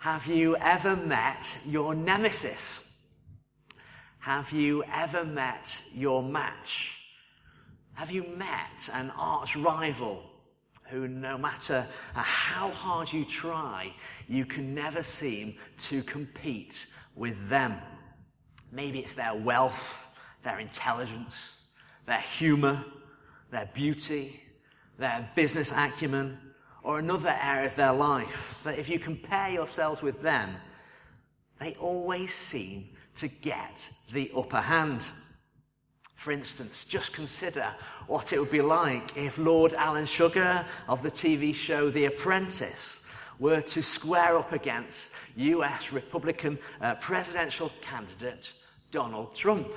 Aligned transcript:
Have 0.00 0.26
you 0.26 0.56
ever 0.56 0.96
met 0.96 1.54
your 1.66 1.94
nemesis? 1.94 2.88
Have 4.20 4.50
you 4.50 4.82
ever 4.90 5.26
met 5.26 5.76
your 5.94 6.22
match? 6.22 6.92
Have 7.92 8.10
you 8.10 8.24
met 8.34 8.88
an 8.94 9.12
arch 9.18 9.56
rival 9.56 10.22
who, 10.88 11.06
no 11.06 11.36
matter 11.36 11.86
how 12.14 12.70
hard 12.70 13.12
you 13.12 13.26
try, 13.26 13.92
you 14.26 14.46
can 14.46 14.74
never 14.74 15.02
seem 15.02 15.56
to 15.80 16.02
compete 16.04 16.86
with 17.14 17.50
them? 17.50 17.76
Maybe 18.72 19.00
it's 19.00 19.12
their 19.12 19.34
wealth, 19.34 19.98
their 20.42 20.60
intelligence, 20.60 21.36
their 22.06 22.22
humor, 22.22 22.82
their 23.50 23.68
beauty, 23.74 24.40
their 24.98 25.28
business 25.36 25.72
acumen, 25.72 26.38
or 26.82 26.98
another 26.98 27.36
area 27.40 27.66
of 27.66 27.76
their 27.76 27.92
life, 27.92 28.58
that 28.64 28.78
if 28.78 28.88
you 28.88 28.98
compare 28.98 29.50
yourselves 29.50 30.02
with 30.02 30.22
them, 30.22 30.56
they 31.58 31.74
always 31.74 32.32
seem 32.32 32.88
to 33.16 33.28
get 33.28 33.88
the 34.12 34.30
upper 34.36 34.60
hand. 34.60 35.08
For 36.16 36.32
instance, 36.32 36.84
just 36.84 37.12
consider 37.12 37.74
what 38.06 38.32
it 38.32 38.38
would 38.38 38.50
be 38.50 38.60
like 38.60 39.16
if 39.16 39.38
Lord 39.38 39.74
Alan 39.74 40.04
Sugar 40.04 40.64
of 40.88 41.02
the 41.02 41.10
TV 41.10 41.54
show 41.54 41.90
The 41.90 42.06
Apprentice 42.06 43.06
were 43.38 43.62
to 43.62 43.82
square 43.82 44.36
up 44.36 44.52
against 44.52 45.12
US 45.36 45.92
Republican 45.92 46.58
uh, 46.80 46.94
presidential 46.96 47.70
candidate 47.80 48.52
Donald 48.90 49.34
Trump. 49.34 49.68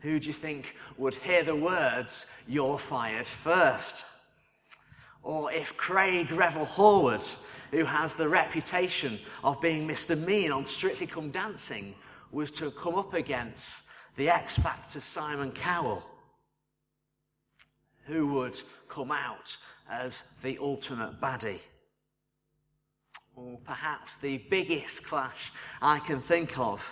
Who 0.00 0.20
do 0.20 0.28
you 0.28 0.32
think 0.32 0.76
would 0.96 1.16
hear 1.16 1.42
the 1.42 1.56
words, 1.56 2.26
You're 2.46 2.78
fired 2.78 3.26
first? 3.26 4.04
Or 5.26 5.50
if 5.50 5.76
Craig 5.76 6.30
Revel 6.30 6.64
Horwood, 6.64 7.34
who 7.72 7.84
has 7.84 8.14
the 8.14 8.28
reputation 8.28 9.18
of 9.42 9.60
being 9.60 9.84
Mr. 9.84 10.16
Mean 10.16 10.52
on 10.52 10.66
Strictly 10.66 11.08
Come 11.08 11.32
Dancing, 11.32 11.96
was 12.30 12.52
to 12.52 12.70
come 12.70 12.94
up 12.94 13.12
against 13.12 13.82
the 14.14 14.28
X 14.28 14.56
Factor 14.56 15.00
Simon 15.00 15.50
Cowell, 15.50 16.04
who 18.04 18.28
would 18.28 18.60
come 18.88 19.10
out 19.10 19.56
as 19.90 20.22
the 20.44 20.58
ultimate 20.60 21.20
baddie? 21.20 21.58
Or 23.36 23.58
perhaps 23.66 24.16
the 24.16 24.38
biggest 24.48 25.04
clash 25.04 25.52
I 25.82 25.98
can 25.98 26.22
think 26.22 26.58
of. 26.58 26.82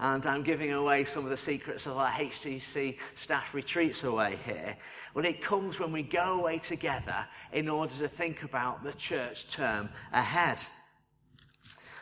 And 0.00 0.26
I'm 0.26 0.42
giving 0.42 0.72
away 0.72 1.04
some 1.04 1.22
of 1.22 1.30
the 1.30 1.36
secrets 1.36 1.86
of 1.86 1.96
our 1.96 2.10
HTC 2.10 2.96
staff 3.14 3.54
retreats 3.54 4.02
away 4.02 4.36
here. 4.44 4.76
Well, 5.14 5.24
it 5.24 5.40
comes 5.40 5.78
when 5.78 5.92
we 5.92 6.02
go 6.02 6.40
away 6.40 6.58
together 6.58 7.24
in 7.52 7.68
order 7.68 7.94
to 7.94 8.08
think 8.08 8.42
about 8.42 8.82
the 8.82 8.92
church 8.94 9.46
term 9.48 9.88
ahead. 10.12 10.60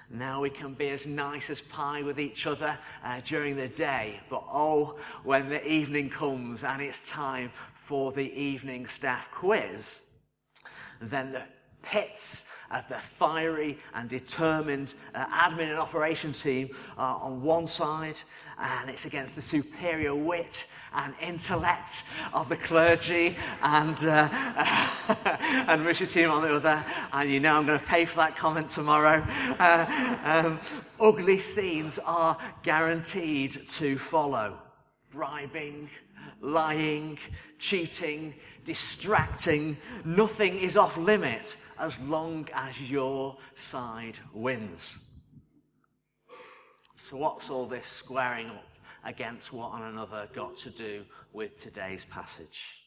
Now 0.08 0.40
we 0.40 0.50
can 0.50 0.72
be 0.72 0.88
as 0.88 1.06
nice 1.06 1.50
as 1.50 1.60
pie 1.60 2.02
with 2.02 2.18
each 2.18 2.46
other 2.46 2.78
uh, 3.04 3.20
during 3.20 3.54
the 3.54 3.68
day, 3.68 4.20
but 4.30 4.42
oh, 4.50 4.98
when 5.24 5.48
the 5.48 5.64
evening 5.64 6.08
comes 6.08 6.64
and 6.64 6.80
it's 6.82 7.00
time 7.00 7.52
for 7.74 8.10
the 8.12 8.32
evening 8.32 8.86
staff 8.86 9.30
quiz, 9.30 10.00
then 11.00 11.32
the 11.32 11.42
pits 11.82 12.44
of 12.70 12.86
the 12.88 12.98
fiery 12.98 13.78
and 13.94 14.08
determined 14.08 14.94
uh, 15.14 15.24
admin 15.26 15.70
and 15.70 15.78
operation 15.78 16.32
team 16.32 16.70
uh, 16.96 17.16
on 17.16 17.42
one 17.42 17.66
side, 17.66 18.20
and 18.58 18.90
it's 18.90 19.06
against 19.06 19.34
the 19.34 19.42
superior 19.42 20.14
wit 20.14 20.64
and 20.92 21.14
intellect 21.20 22.02
of 22.32 22.48
the 22.48 22.56
clergy 22.56 23.36
and, 23.62 24.04
uh, 24.06 24.28
and 25.68 25.84
Richard 25.84 26.10
team 26.10 26.30
on 26.30 26.42
the 26.42 26.54
other. 26.54 26.84
And 27.12 27.30
you 27.30 27.40
know 27.40 27.56
I'm 27.56 27.66
going 27.66 27.78
to 27.78 27.84
pay 27.84 28.04
for 28.04 28.16
that 28.16 28.36
comment 28.36 28.68
tomorrow. 28.68 29.24
Uh, 29.58 30.16
um, 30.24 30.60
ugly 30.98 31.38
scenes 31.38 31.98
are 32.04 32.36
guaranteed 32.62 33.52
to 33.68 33.98
follow. 33.98 34.58
Bribing, 35.12 35.90
lying, 36.40 37.18
cheating, 37.58 38.34
distracting. 38.64 39.76
Nothing 40.04 40.58
is 40.58 40.76
off 40.76 40.96
limit 40.96 41.56
as 41.78 41.98
long 42.00 42.48
as 42.54 42.80
your 42.80 43.36
side 43.54 44.18
wins. 44.32 44.98
So, 46.96 47.16
what's 47.16 47.48
all 47.50 47.66
this 47.66 47.86
squaring 47.86 48.48
up 48.48 48.66
against 49.04 49.52
one 49.52 49.82
another 49.82 50.28
got 50.34 50.56
to 50.58 50.70
do 50.70 51.04
with 51.32 51.58
today's 51.62 52.04
passage? 52.04 52.80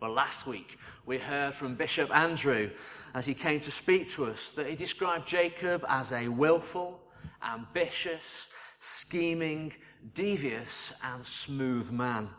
Well, 0.00 0.12
last 0.12 0.46
week 0.46 0.78
we 1.04 1.18
heard 1.18 1.52
from 1.52 1.74
Bishop 1.74 2.10
Andrew 2.16 2.70
as 3.14 3.26
he 3.26 3.34
came 3.34 3.60
to 3.60 3.70
speak 3.70 4.08
to 4.12 4.24
us 4.24 4.48
that 4.50 4.66
he 4.66 4.74
described 4.74 5.28
Jacob 5.28 5.84
as 5.88 6.12
a 6.12 6.28
willful, 6.28 6.98
ambitious, 7.42 8.48
scheming, 8.78 9.74
devious, 10.14 10.94
and 11.04 11.24
smooth 11.24 11.90
man. 11.90 12.30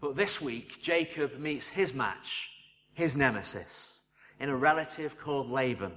But 0.00 0.16
this 0.16 0.40
week, 0.40 0.80
Jacob 0.82 1.38
meets 1.38 1.68
his 1.68 1.92
match, 1.92 2.48
his 2.94 3.16
nemesis, 3.16 4.02
in 4.38 4.48
a 4.48 4.56
relative 4.56 5.18
called 5.18 5.50
Laban. 5.50 5.92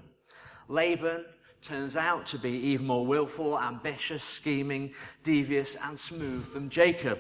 Laban 0.68 1.26
turns 1.62 1.96
out 1.96 2.26
to 2.28 2.40
be 2.40 2.52
even 2.52 2.88
more 2.88 3.06
willful, 3.06 3.60
ambitious, 3.60 4.24
scheming, 4.24 4.94
devious, 5.24 5.76
and 5.84 6.00
smooth 6.00 6.52
than 6.54 6.70
Jacob. 6.70 7.20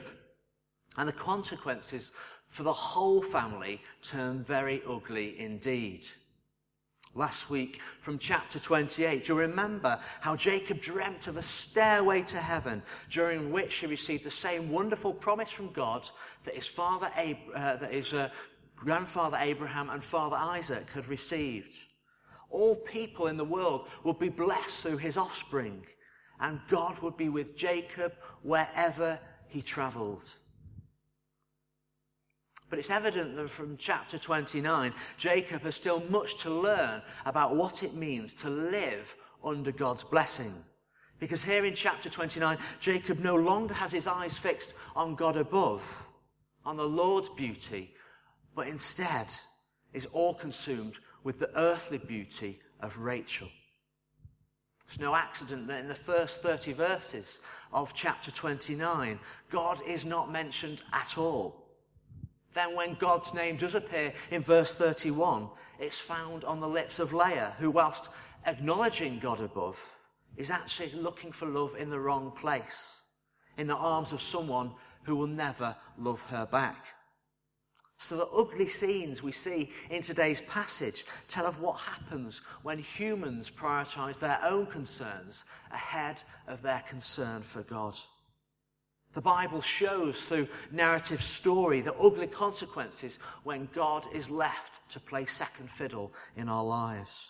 And 0.97 1.07
the 1.07 1.13
consequences 1.13 2.11
for 2.47 2.63
the 2.63 2.73
whole 2.73 3.21
family 3.21 3.81
turn 4.01 4.43
very 4.43 4.81
ugly 4.87 5.39
indeed 5.39 6.05
last 7.13 7.49
week 7.49 7.81
from 8.01 8.17
chapter 8.17 8.59
28. 8.59 9.25
Do 9.25 9.33
you 9.33 9.39
remember 9.39 9.99
how 10.21 10.35
Jacob 10.35 10.81
dreamt 10.81 11.27
of 11.27 11.37
a 11.37 11.41
stairway 11.41 12.21
to 12.23 12.37
heaven 12.37 12.81
during 13.09 13.51
which 13.51 13.75
he 13.75 13.87
received 13.87 14.23
the 14.23 14.31
same 14.31 14.69
wonderful 14.69 15.13
promise 15.13 15.49
from 15.49 15.71
God 15.73 16.09
that 16.45 16.55
his 16.55 16.67
father, 16.67 17.11
Ab- 17.15 17.37
uh, 17.53 17.75
that 17.77 17.93
his 17.93 18.13
uh, 18.13 18.29
grandfather 18.75 19.37
Abraham 19.39 19.89
and 19.89 20.03
father 20.03 20.37
Isaac 20.37 20.89
had 20.93 21.07
received? 21.07 21.79
All 22.49 22.75
people 22.75 23.27
in 23.27 23.37
the 23.37 23.45
world 23.45 23.87
would 24.03 24.19
be 24.19 24.29
blessed 24.29 24.77
through 24.77 24.97
his 24.97 25.17
offspring, 25.17 25.85
and 26.39 26.59
God 26.69 26.99
would 26.99 27.17
be 27.17 27.29
with 27.29 27.55
Jacob 27.55 28.13
wherever 28.41 29.19
he 29.47 29.61
traveled. 29.61 30.35
But 32.71 32.79
it's 32.79 32.89
evident 32.89 33.35
that 33.35 33.49
from 33.49 33.75
chapter 33.75 34.17
29, 34.17 34.93
Jacob 35.17 35.61
has 35.63 35.75
still 35.75 36.01
much 36.09 36.37
to 36.37 36.49
learn 36.49 37.01
about 37.25 37.53
what 37.53 37.83
it 37.83 37.95
means 37.95 38.33
to 38.35 38.49
live 38.49 39.13
under 39.43 39.73
God's 39.73 40.05
blessing. 40.05 40.53
Because 41.19 41.43
here 41.43 41.65
in 41.65 41.75
chapter 41.75 42.09
29, 42.09 42.57
Jacob 42.79 43.19
no 43.19 43.35
longer 43.35 43.73
has 43.73 43.91
his 43.91 44.07
eyes 44.07 44.37
fixed 44.37 44.73
on 44.95 45.15
God 45.15 45.35
above, 45.35 45.83
on 46.65 46.77
the 46.77 46.87
Lord's 46.87 47.27
beauty, 47.27 47.93
but 48.55 48.69
instead 48.69 49.35
is 49.91 50.05
all 50.13 50.33
consumed 50.33 50.97
with 51.25 51.39
the 51.39 51.51
earthly 51.59 51.97
beauty 51.97 52.61
of 52.79 52.97
Rachel. 52.97 53.49
It's 54.87 54.97
no 54.97 55.13
accident 55.13 55.67
that 55.67 55.81
in 55.81 55.89
the 55.89 55.93
first 55.95 56.41
30 56.41 56.71
verses 56.71 57.41
of 57.73 57.93
chapter 57.93 58.31
29, 58.31 59.19
God 59.49 59.81
is 59.85 60.05
not 60.05 60.31
mentioned 60.31 60.83
at 60.93 61.17
all. 61.17 61.60
Then, 62.53 62.75
when 62.75 62.95
God's 62.95 63.33
name 63.33 63.57
does 63.57 63.75
appear 63.75 64.13
in 64.29 64.41
verse 64.41 64.73
31, 64.73 65.47
it's 65.79 65.99
found 65.99 66.43
on 66.43 66.59
the 66.59 66.67
lips 66.67 66.99
of 66.99 67.13
Leah, 67.13 67.55
who, 67.59 67.71
whilst 67.71 68.09
acknowledging 68.45 69.19
God 69.19 69.39
above, 69.39 69.79
is 70.37 70.51
actually 70.51 70.91
looking 70.91 71.31
for 71.31 71.45
love 71.45 71.75
in 71.77 71.89
the 71.89 71.99
wrong 71.99 72.31
place, 72.31 73.03
in 73.57 73.67
the 73.67 73.75
arms 73.75 74.11
of 74.11 74.21
someone 74.21 74.71
who 75.03 75.15
will 75.15 75.27
never 75.27 75.75
love 75.97 76.21
her 76.23 76.45
back. 76.45 76.87
So, 77.97 78.17
the 78.17 78.27
ugly 78.27 78.67
scenes 78.67 79.21
we 79.21 79.31
see 79.31 79.71
in 79.91 80.01
today's 80.01 80.41
passage 80.41 81.05
tell 81.27 81.45
of 81.45 81.61
what 81.61 81.79
happens 81.79 82.41
when 82.63 82.79
humans 82.79 83.51
prioritize 83.51 84.17
their 84.17 84.39
own 84.43 84.65
concerns 84.65 85.45
ahead 85.71 86.23
of 86.47 86.63
their 86.63 86.83
concern 86.89 87.43
for 87.43 87.61
God. 87.61 87.97
The 89.13 89.21
Bible 89.21 89.61
shows 89.61 90.15
through 90.21 90.47
narrative 90.71 91.21
story 91.21 91.81
the 91.81 91.95
ugly 91.95 92.27
consequences 92.27 93.19
when 93.43 93.67
God 93.73 94.07
is 94.13 94.29
left 94.29 94.87
to 94.89 94.99
play 95.01 95.25
second 95.25 95.69
fiddle 95.69 96.13
in 96.37 96.47
our 96.47 96.63
lives. 96.63 97.27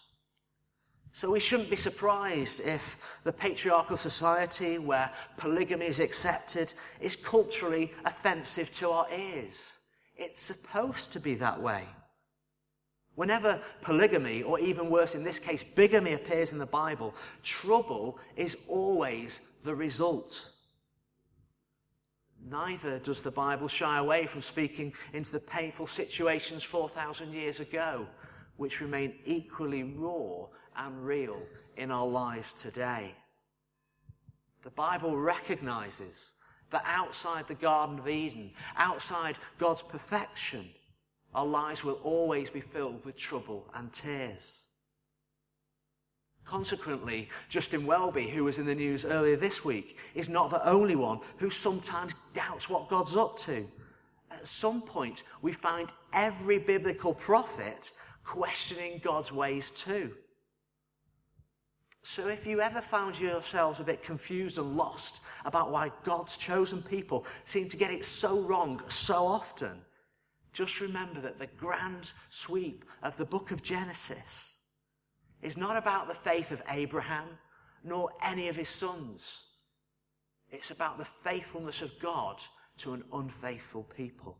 So 1.13 1.31
we 1.31 1.39
shouldn't 1.39 1.69
be 1.69 1.75
surprised 1.75 2.61
if 2.61 2.97
the 3.23 3.33
patriarchal 3.33 3.97
society 3.97 4.77
where 4.77 5.11
polygamy 5.37 5.87
is 5.87 5.99
accepted 5.99 6.73
is 7.01 7.15
culturally 7.15 7.91
offensive 8.05 8.71
to 8.73 8.91
our 8.91 9.07
ears. 9.11 9.73
It's 10.15 10.41
supposed 10.41 11.11
to 11.13 11.19
be 11.19 11.35
that 11.35 11.61
way. 11.61 11.83
Whenever 13.15 13.59
polygamy, 13.81 14.41
or 14.43 14.57
even 14.59 14.89
worse 14.89 15.15
in 15.15 15.23
this 15.23 15.37
case, 15.37 15.63
bigamy 15.63 16.13
appears 16.13 16.53
in 16.53 16.59
the 16.59 16.65
Bible, 16.65 17.13
trouble 17.43 18.17
is 18.37 18.55
always 18.67 19.41
the 19.65 19.75
result. 19.75 20.51
Neither 22.49 22.99
does 22.99 23.21
the 23.21 23.31
Bible 23.31 23.67
shy 23.67 23.97
away 23.97 24.25
from 24.25 24.41
speaking 24.41 24.93
into 25.13 25.31
the 25.31 25.39
painful 25.39 25.87
situations 25.87 26.63
4,000 26.63 27.33
years 27.33 27.59
ago 27.59 28.07
which 28.57 28.81
remain 28.81 29.15
equally 29.25 29.83
raw 29.83 30.45
and 30.75 31.05
real 31.05 31.41
in 31.77 31.91
our 31.91 32.07
lives 32.07 32.53
today. 32.53 33.15
The 34.63 34.69
Bible 34.71 35.17
recognizes 35.17 36.33
that 36.71 36.83
outside 36.85 37.47
the 37.47 37.55
Garden 37.55 37.99
of 37.99 38.07
Eden, 38.07 38.51
outside 38.77 39.37
God's 39.57 39.81
perfection, 39.81 40.69
our 41.33 41.45
lives 41.45 41.83
will 41.83 41.99
always 42.03 42.49
be 42.49 42.61
filled 42.61 43.03
with 43.05 43.17
trouble 43.17 43.65
and 43.73 43.91
tears. 43.91 44.65
Consequently, 46.51 47.29
Justin 47.47 47.85
Welby, 47.85 48.27
who 48.27 48.43
was 48.43 48.57
in 48.57 48.65
the 48.65 48.75
news 48.75 49.05
earlier 49.05 49.37
this 49.37 49.63
week, 49.63 49.97
is 50.15 50.27
not 50.27 50.49
the 50.49 50.67
only 50.67 50.97
one 50.97 51.21
who 51.37 51.49
sometimes 51.49 52.13
doubts 52.33 52.67
what 52.67 52.89
God's 52.89 53.15
up 53.15 53.37
to. 53.39 53.65
At 54.29 54.45
some 54.45 54.81
point, 54.81 55.23
we 55.41 55.53
find 55.53 55.93
every 56.11 56.59
biblical 56.59 57.13
prophet 57.13 57.93
questioning 58.25 58.99
God's 59.01 59.31
ways 59.31 59.71
too. 59.71 60.11
So 62.03 62.27
if 62.27 62.45
you 62.45 62.59
ever 62.59 62.81
found 62.81 63.17
yourselves 63.17 63.79
a 63.79 63.85
bit 63.85 64.03
confused 64.03 64.57
and 64.57 64.75
lost 64.75 65.21
about 65.45 65.71
why 65.71 65.89
God's 66.03 66.35
chosen 66.35 66.83
people 66.83 67.25
seem 67.45 67.69
to 67.69 67.77
get 67.77 67.91
it 67.91 68.03
so 68.03 68.41
wrong 68.41 68.81
so 68.89 69.25
often, 69.25 69.77
just 70.51 70.81
remember 70.81 71.21
that 71.21 71.39
the 71.39 71.47
grand 71.47 72.11
sweep 72.29 72.83
of 73.03 73.15
the 73.15 73.23
book 73.23 73.51
of 73.51 73.63
Genesis 73.63 74.57
is 75.41 75.57
not 75.57 75.77
about 75.77 76.07
the 76.07 76.15
faith 76.15 76.51
of 76.51 76.61
Abraham 76.69 77.27
nor 77.83 78.11
any 78.23 78.47
of 78.47 78.55
his 78.55 78.69
sons. 78.69 79.21
It's 80.49 80.71
about 80.71 80.97
the 80.97 81.07
faithfulness 81.23 81.81
of 81.81 81.91
God 82.01 82.37
to 82.79 82.93
an 82.93 83.03
unfaithful 83.13 83.83
people. 83.95 84.37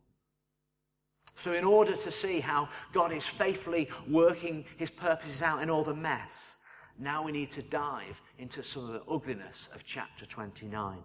So, 1.35 1.53
in 1.53 1.63
order 1.63 1.95
to 1.95 2.11
see 2.11 2.39
how 2.39 2.69
God 2.91 3.11
is 3.11 3.25
faithfully 3.25 3.89
working 4.07 4.65
his 4.77 4.89
purposes 4.89 5.41
out 5.41 5.63
in 5.63 5.69
all 5.69 5.83
the 5.83 5.93
mess, 5.93 6.57
now 6.99 7.23
we 7.23 7.31
need 7.31 7.49
to 7.51 7.61
dive 7.63 8.21
into 8.37 8.61
some 8.61 8.85
of 8.85 8.93
the 8.93 9.11
ugliness 9.11 9.69
of 9.73 9.83
chapter 9.83 10.25
29. 10.25 10.97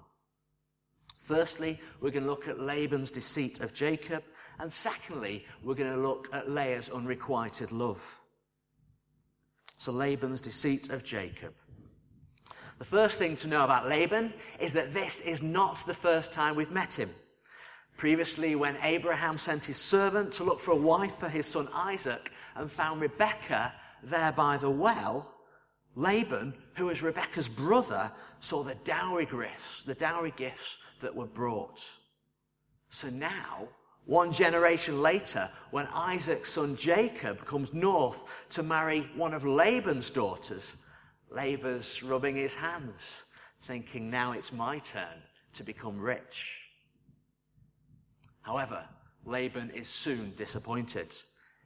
Firstly, 1.22 1.80
we're 2.00 2.10
going 2.10 2.24
to 2.24 2.30
look 2.30 2.48
at 2.48 2.60
Laban's 2.60 3.10
deceit 3.10 3.60
of 3.60 3.72
Jacob, 3.72 4.22
and 4.58 4.72
secondly, 4.72 5.44
we're 5.62 5.74
going 5.74 5.92
to 5.92 6.00
look 6.00 6.28
at 6.32 6.50
Leah's 6.50 6.88
unrequited 6.88 7.72
love. 7.72 8.02
So, 9.76 9.92
Laban's 9.92 10.40
deceit 10.40 10.90
of 10.90 11.04
Jacob. 11.04 11.54
The 12.78 12.84
first 12.84 13.18
thing 13.18 13.36
to 13.36 13.48
know 13.48 13.64
about 13.64 13.88
Laban 13.88 14.32
is 14.58 14.72
that 14.72 14.92
this 14.92 15.20
is 15.20 15.42
not 15.42 15.86
the 15.86 15.94
first 15.94 16.32
time 16.32 16.56
we've 16.56 16.70
met 16.70 16.92
him. 16.92 17.10
Previously, 17.96 18.54
when 18.54 18.76
Abraham 18.82 19.38
sent 19.38 19.64
his 19.64 19.78
servant 19.78 20.32
to 20.34 20.44
look 20.44 20.60
for 20.60 20.72
a 20.72 20.76
wife 20.76 21.16
for 21.18 21.28
his 21.28 21.46
son 21.46 21.68
Isaac 21.72 22.30
and 22.54 22.70
found 22.70 23.00
Rebekah 23.00 23.72
there 24.02 24.32
by 24.32 24.58
the 24.58 24.68
well, 24.68 25.32
Laban, 25.94 26.52
who 26.74 26.86
was 26.86 27.00
Rebekah's 27.00 27.48
brother, 27.48 28.12
saw 28.40 28.62
the 28.62 28.74
dowry 28.84 29.24
gifts, 29.24 29.82
the 29.86 29.94
dowry 29.94 30.34
gifts 30.36 30.76
that 31.00 31.14
were 31.14 31.26
brought. 31.26 31.88
So 32.90 33.08
now, 33.08 33.68
one 34.06 34.32
generation 34.32 35.02
later, 35.02 35.50
when 35.72 35.88
Isaac's 35.88 36.52
son 36.52 36.76
Jacob 36.76 37.44
comes 37.44 37.74
north 37.74 38.24
to 38.50 38.62
marry 38.62 39.10
one 39.16 39.34
of 39.34 39.44
Laban's 39.44 40.10
daughters, 40.10 40.76
Laban's 41.28 42.02
rubbing 42.04 42.36
his 42.36 42.54
hands, 42.54 43.24
thinking, 43.66 44.08
now 44.08 44.30
it's 44.32 44.52
my 44.52 44.78
turn 44.78 45.22
to 45.54 45.64
become 45.64 46.00
rich. 46.00 46.56
However, 48.42 48.84
Laban 49.24 49.70
is 49.70 49.88
soon 49.88 50.32
disappointed. 50.36 51.12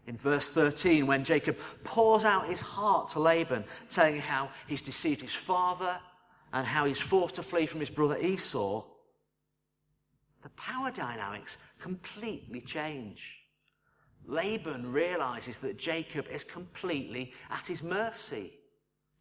In 0.07 0.17
verse 0.17 0.49
13, 0.49 1.07
when 1.07 1.25
Jacob 1.25 1.59
pours 1.85 2.25
out 2.25 2.49
his 2.49 2.63
heart 2.63 3.09
to 3.09 3.21
Laban, 3.21 3.65
telling 3.91 4.19
how 4.19 4.49
he's 4.67 4.81
deceived 4.81 5.21
his 5.21 5.35
father 5.35 6.01
and 6.55 6.67
how 6.67 6.87
he's 6.87 7.01
forced 7.01 7.35
to 7.35 7.43
flee 7.43 7.67
from 7.67 7.81
his 7.81 7.91
brother 7.91 8.17
Esau, 8.19 8.83
the 10.43 10.49
power 10.51 10.91
dynamics 10.91 11.59
completely 11.81 12.61
change. 12.61 13.39
Laban 14.27 14.93
realizes 14.93 15.59
that 15.59 15.77
Jacob 15.77 16.27
is 16.29 16.45
completely 16.45 17.33
at 17.51 17.67
his 17.67 17.83
mercy. 17.83 18.53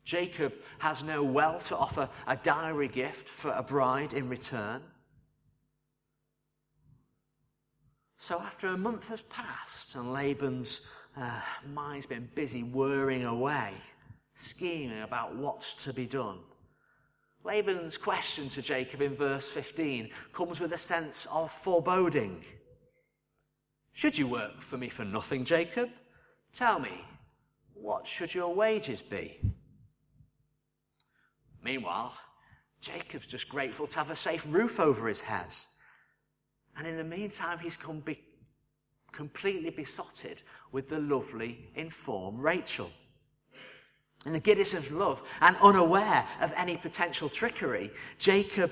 Jacob 0.03 0.53
has 0.79 1.03
no 1.03 1.23
wealth 1.23 1.67
to 1.67 1.77
offer 1.77 2.09
a 2.27 2.35
dowry 2.35 2.87
gift 2.87 3.29
for 3.29 3.51
a 3.51 3.63
bride 3.63 4.13
in 4.13 4.27
return. 4.29 4.81
So 8.17 8.39
after 8.39 8.67
a 8.67 8.77
month 8.77 9.07
has 9.07 9.21
passed 9.21 9.95
and 9.95 10.11
Laban's 10.11 10.81
uh, 11.15 11.41
mind's 11.73 12.05
been 12.05 12.29
busy 12.35 12.63
whirring 12.63 13.23
away, 13.23 13.73
scheming 14.35 15.01
about 15.01 15.35
what's 15.35 15.75
to 15.83 15.93
be 15.93 16.05
done, 16.05 16.39
Laban's 17.43 17.97
question 17.97 18.49
to 18.49 18.61
Jacob 18.61 19.01
in 19.01 19.15
verse 19.15 19.47
15 19.49 20.09
comes 20.33 20.59
with 20.59 20.73
a 20.73 20.77
sense 20.77 21.25
of 21.31 21.51
foreboding. 21.51 22.43
Should 23.93 24.17
you 24.17 24.27
work 24.27 24.61
for 24.61 24.77
me 24.77 24.89
for 24.89 25.05
nothing, 25.05 25.45
Jacob? 25.45 25.89
Tell 26.53 26.79
me, 26.79 27.01
what 27.73 28.07
should 28.07 28.33
your 28.33 28.53
wages 28.53 29.01
be? 29.01 29.39
Meanwhile, 31.63 32.13
Jacob's 32.81 33.27
just 33.27 33.49
grateful 33.49 33.87
to 33.87 33.97
have 33.97 34.11
a 34.11 34.15
safe 34.15 34.45
roof 34.47 34.79
over 34.79 35.07
his 35.07 35.21
head. 35.21 35.53
And 36.77 36.87
in 36.87 36.97
the 36.97 37.03
meantime, 37.03 37.59
he's 37.59 37.77
be- 38.05 38.23
completely 39.11 39.69
besotted 39.69 40.41
with 40.71 40.87
the 40.89 40.99
lovely, 40.99 41.69
informed 41.75 42.39
Rachel. 42.39 42.89
In 44.25 44.33
the 44.33 44.39
giddiness 44.39 44.73
of 44.73 44.91
love 44.91 45.21
and 45.41 45.55
unaware 45.61 46.25
of 46.41 46.51
any 46.55 46.75
potential 46.75 47.29
trickery, 47.29 47.91
Jacob 48.17 48.71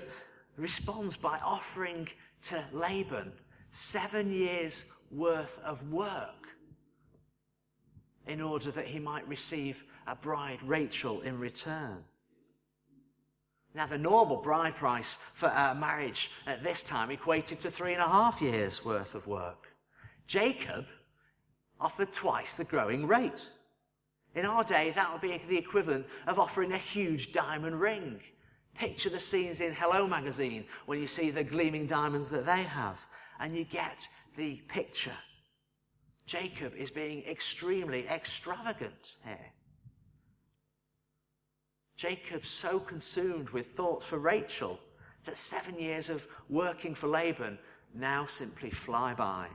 responds 0.57 1.15
by 1.15 1.39
offering 1.39 2.09
to 2.43 2.63
Laban 2.73 3.31
seven 3.71 4.31
years' 4.31 4.83
worth 5.11 5.59
of 5.63 5.89
work 5.89 6.47
in 8.27 8.41
order 8.41 8.71
that 8.71 8.87
he 8.87 8.99
might 8.99 9.27
receive 9.27 9.83
a 10.05 10.15
bride, 10.15 10.59
Rachel, 10.63 11.21
in 11.21 11.39
return. 11.39 12.03
Now, 13.73 13.85
the 13.85 13.97
normal 13.97 14.37
bride 14.37 14.75
price 14.75 15.17
for 15.33 15.47
a 15.49 15.75
marriage 15.75 16.31
at 16.45 16.63
this 16.63 16.83
time 16.83 17.11
equated 17.11 17.59
to 17.61 17.71
three 17.71 17.93
and 17.93 18.01
a 18.01 18.07
half 18.07 18.41
years' 18.41 18.83
worth 18.83 19.15
of 19.15 19.27
work. 19.27 19.67
Jacob 20.25 20.85
offered 21.79 22.11
twice 22.11 22.53
the 22.53 22.63
growing 22.63 23.07
rate. 23.07 23.47
In 24.37 24.45
our 24.45 24.63
day, 24.63 24.91
that 24.91 25.11
would 25.11 25.21
be 25.21 25.41
the 25.49 25.57
equivalent 25.57 26.05
of 26.27 26.37
offering 26.37 26.71
a 26.71 26.77
huge 26.77 27.31
diamond 27.31 27.81
ring. 27.81 28.19
Picture 28.75 29.09
the 29.09 29.19
scenes 29.19 29.61
in 29.61 29.73
Hello 29.73 30.07
magazine 30.07 30.65
when 30.85 30.99
you 30.99 31.07
see 31.07 31.31
the 31.31 31.43
gleaming 31.43 31.87
diamonds 31.87 32.29
that 32.29 32.45
they 32.45 32.61
have, 32.61 33.03
and 33.39 33.57
you 33.57 33.63
get 33.63 34.07
the 34.35 34.57
picture. 34.67 35.17
Jacob 36.27 36.75
is 36.75 36.91
being 36.91 37.23
extremely 37.23 38.07
extravagant 38.09 39.15
here. 39.25 39.53
Jacob's 41.95 42.51
so 42.51 42.79
consumed 42.79 43.49
with 43.49 43.75
thoughts 43.75 44.05
for 44.05 44.19
Rachel 44.19 44.79
that 45.25 45.39
seven 45.39 45.79
years 45.79 46.09
of 46.09 46.27
working 46.47 46.93
for 46.93 47.07
Laban 47.07 47.57
now 47.95 48.27
simply 48.27 48.69
fly 48.69 49.15
by. 49.15 49.47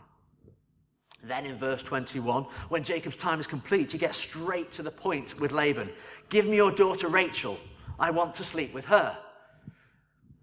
Then 1.23 1.47
in 1.47 1.57
verse 1.57 1.83
21, 1.83 2.45
when 2.69 2.83
Jacob's 2.83 3.17
time 3.17 3.39
is 3.39 3.47
complete, 3.47 3.93
he 3.93 3.99
gets 3.99 4.17
straight 4.17 4.73
to 4.73 4.83
the 4.83 4.91
point 4.91 5.39
with 5.39 5.53
Laban. 5.53 5.91
Give 6.29 6.47
me 6.47 6.57
your 6.57 6.73
daughter 6.73 7.09
Rachel. 7.09 7.59
I 7.99 8.11
want 8.11 8.35
to 8.37 8.45
sleep 8.45 8.75
with 8.75 8.85
her. 8.87 9.17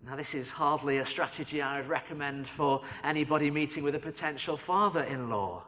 Now, 0.06 0.16
this 0.16 0.34
is 0.34 0.50
hardly 0.50 0.98
a 1.00 1.06
strategy 1.06 1.62
I 1.62 1.80
would 1.80 1.90
recommend 1.90 2.48
for 2.48 2.82
anybody 3.04 3.52
meeting 3.52 3.84
with 3.84 3.96
a 3.96 4.00
potential 4.00 4.56
father 4.56 5.04
in 5.04 5.30
law. 5.30 5.66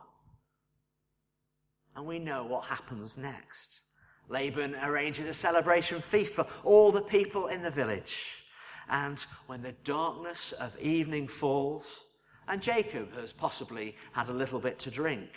And 1.95 2.05
we 2.05 2.17
know 2.17 2.45
what 2.45 2.63
happens 2.65 3.17
next. 3.17 3.81
Laban 4.29 4.75
arranges 4.81 5.27
a 5.27 5.33
celebration 5.33 6.01
feast 6.01 6.33
for 6.33 6.47
all 6.63 6.93
the 6.93 7.01
people 7.01 7.47
in 7.47 7.61
the 7.61 7.69
village. 7.69 8.31
And 8.89 9.23
when 9.47 9.61
the 9.61 9.73
darkness 9.83 10.53
of 10.53 10.77
evening 10.79 11.27
falls, 11.27 12.05
and 12.47 12.61
Jacob 12.61 13.13
has 13.15 13.33
possibly 13.33 13.95
had 14.11 14.29
a 14.29 14.33
little 14.33 14.59
bit 14.59 14.79
to 14.79 14.91
drink, 14.91 15.29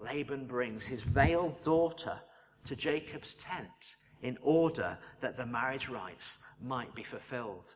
Laban 0.00 0.46
brings 0.46 0.86
his 0.86 1.02
veiled 1.02 1.62
daughter 1.62 2.20
to 2.64 2.76
Jacob's 2.76 3.34
tent 3.36 3.96
in 4.22 4.38
order 4.42 4.98
that 5.20 5.36
the 5.36 5.46
marriage 5.46 5.88
rites 5.88 6.38
might 6.62 6.94
be 6.94 7.02
fulfilled. 7.02 7.74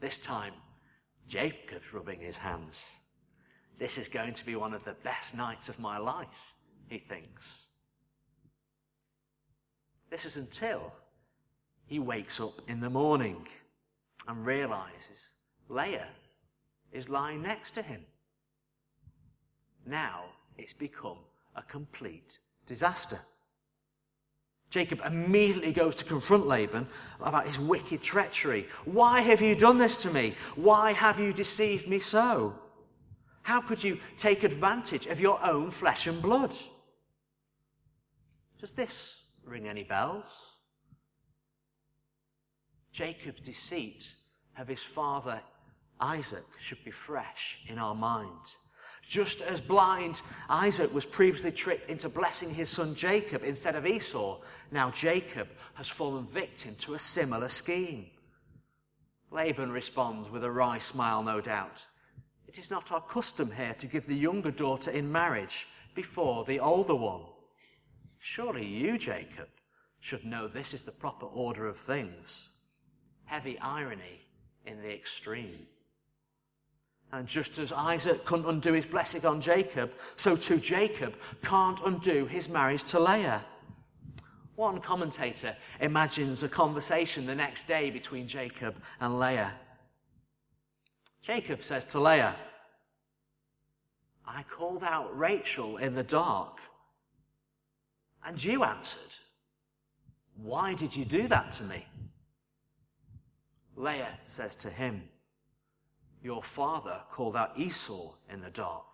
This 0.00 0.18
time, 0.18 0.54
Jacob's 1.28 1.92
rubbing 1.92 2.20
his 2.20 2.36
hands. 2.36 2.82
This 3.78 3.98
is 3.98 4.08
going 4.08 4.34
to 4.34 4.44
be 4.44 4.56
one 4.56 4.74
of 4.74 4.84
the 4.84 4.96
best 5.02 5.34
nights 5.34 5.68
of 5.68 5.78
my 5.78 5.98
life, 5.98 6.28
he 6.88 6.98
thinks. 6.98 7.44
This 10.10 10.24
is 10.24 10.36
until 10.36 10.92
he 11.86 11.98
wakes 11.98 12.40
up 12.40 12.62
in 12.68 12.80
the 12.80 12.90
morning 12.90 13.46
and 14.28 14.46
realizes 14.46 15.30
Leah 15.68 16.08
is 16.94 17.08
lying 17.08 17.42
next 17.42 17.72
to 17.72 17.82
him. 17.82 18.00
Now 19.84 20.24
it's 20.56 20.72
become 20.72 21.18
a 21.56 21.62
complete 21.62 22.38
disaster. 22.66 23.18
Jacob 24.70 25.00
immediately 25.04 25.72
goes 25.72 25.94
to 25.96 26.04
confront 26.04 26.46
Laban 26.46 26.86
about 27.20 27.46
his 27.46 27.58
wicked 27.58 28.02
treachery. 28.02 28.66
Why 28.84 29.20
have 29.20 29.42
you 29.42 29.54
done 29.54 29.78
this 29.78 29.98
to 29.98 30.10
me? 30.10 30.34
Why 30.56 30.92
have 30.92 31.20
you 31.20 31.32
deceived 31.32 31.86
me 31.86 31.98
so? 31.98 32.54
How 33.42 33.60
could 33.60 33.84
you 33.84 33.98
take 34.16 34.42
advantage 34.42 35.06
of 35.06 35.20
your 35.20 35.38
own 35.44 35.70
flesh 35.70 36.06
and 36.06 36.20
blood? 36.22 36.56
Does 38.58 38.72
this 38.72 38.96
ring 39.44 39.68
any 39.68 39.84
bells? 39.84 40.24
Jacob's 42.92 43.42
deceit 43.42 44.10
of 44.56 44.66
his 44.66 44.82
father 44.82 45.40
Isaac 46.04 46.44
should 46.60 46.84
be 46.84 46.90
fresh 46.90 47.56
in 47.66 47.78
our 47.78 47.94
minds. 47.94 48.58
Just 49.08 49.40
as 49.40 49.58
blind 49.58 50.20
Isaac 50.50 50.92
was 50.92 51.06
previously 51.06 51.50
tricked 51.50 51.88
into 51.88 52.10
blessing 52.10 52.52
his 52.52 52.68
son 52.68 52.94
Jacob 52.94 53.42
instead 53.42 53.74
of 53.74 53.86
Esau, 53.86 54.40
now 54.70 54.90
Jacob 54.90 55.48
has 55.72 55.88
fallen 55.88 56.26
victim 56.26 56.74
to 56.80 56.92
a 56.92 56.98
similar 56.98 57.48
scheme. 57.48 58.10
Laban 59.30 59.72
responds 59.72 60.28
with 60.28 60.44
a 60.44 60.50
wry 60.50 60.76
smile, 60.76 61.22
no 61.22 61.40
doubt. 61.40 61.86
It 62.46 62.58
is 62.58 62.70
not 62.70 62.92
our 62.92 63.00
custom 63.00 63.50
here 63.50 63.74
to 63.74 63.86
give 63.86 64.06
the 64.06 64.14
younger 64.14 64.50
daughter 64.50 64.90
in 64.90 65.10
marriage 65.10 65.66
before 65.94 66.44
the 66.44 66.60
older 66.60 66.94
one. 66.94 67.24
Surely 68.18 68.66
you, 68.66 68.98
Jacob, 68.98 69.48
should 70.00 70.24
know 70.24 70.48
this 70.48 70.74
is 70.74 70.82
the 70.82 70.92
proper 70.92 71.26
order 71.26 71.66
of 71.66 71.78
things. 71.78 72.50
Heavy 73.24 73.58
irony 73.58 74.20
in 74.66 74.82
the 74.82 74.92
extreme. 74.92 75.66
And 77.14 77.28
just 77.28 77.60
as 77.60 77.70
Isaac 77.70 78.24
couldn't 78.24 78.48
undo 78.48 78.72
his 78.72 78.86
blessing 78.86 79.24
on 79.24 79.40
Jacob, 79.40 79.92
so 80.16 80.34
too 80.34 80.56
Jacob 80.58 81.14
can't 81.44 81.80
undo 81.84 82.26
his 82.26 82.48
marriage 82.48 82.82
to 82.84 82.98
Leah. 82.98 83.44
One 84.56 84.80
commentator 84.80 85.56
imagines 85.80 86.42
a 86.42 86.48
conversation 86.48 87.24
the 87.24 87.34
next 87.34 87.68
day 87.68 87.90
between 87.90 88.26
Jacob 88.26 88.74
and 88.98 89.20
Leah. 89.20 89.52
Jacob 91.22 91.62
says 91.62 91.84
to 91.86 92.00
Leah, 92.00 92.34
I 94.26 94.42
called 94.42 94.82
out 94.82 95.16
Rachel 95.16 95.76
in 95.76 95.94
the 95.94 96.02
dark, 96.02 96.58
and 98.26 98.42
you 98.42 98.64
answered, 98.64 99.14
Why 100.42 100.74
did 100.74 100.96
you 100.96 101.04
do 101.04 101.28
that 101.28 101.52
to 101.52 101.62
me? 101.62 101.86
Leah 103.76 104.18
says 104.26 104.56
to 104.56 104.68
him, 104.68 105.08
your 106.24 106.42
father 106.42 107.00
called 107.12 107.36
out 107.36 107.52
Esau 107.56 108.14
in 108.32 108.40
the 108.40 108.50
dark. 108.50 108.86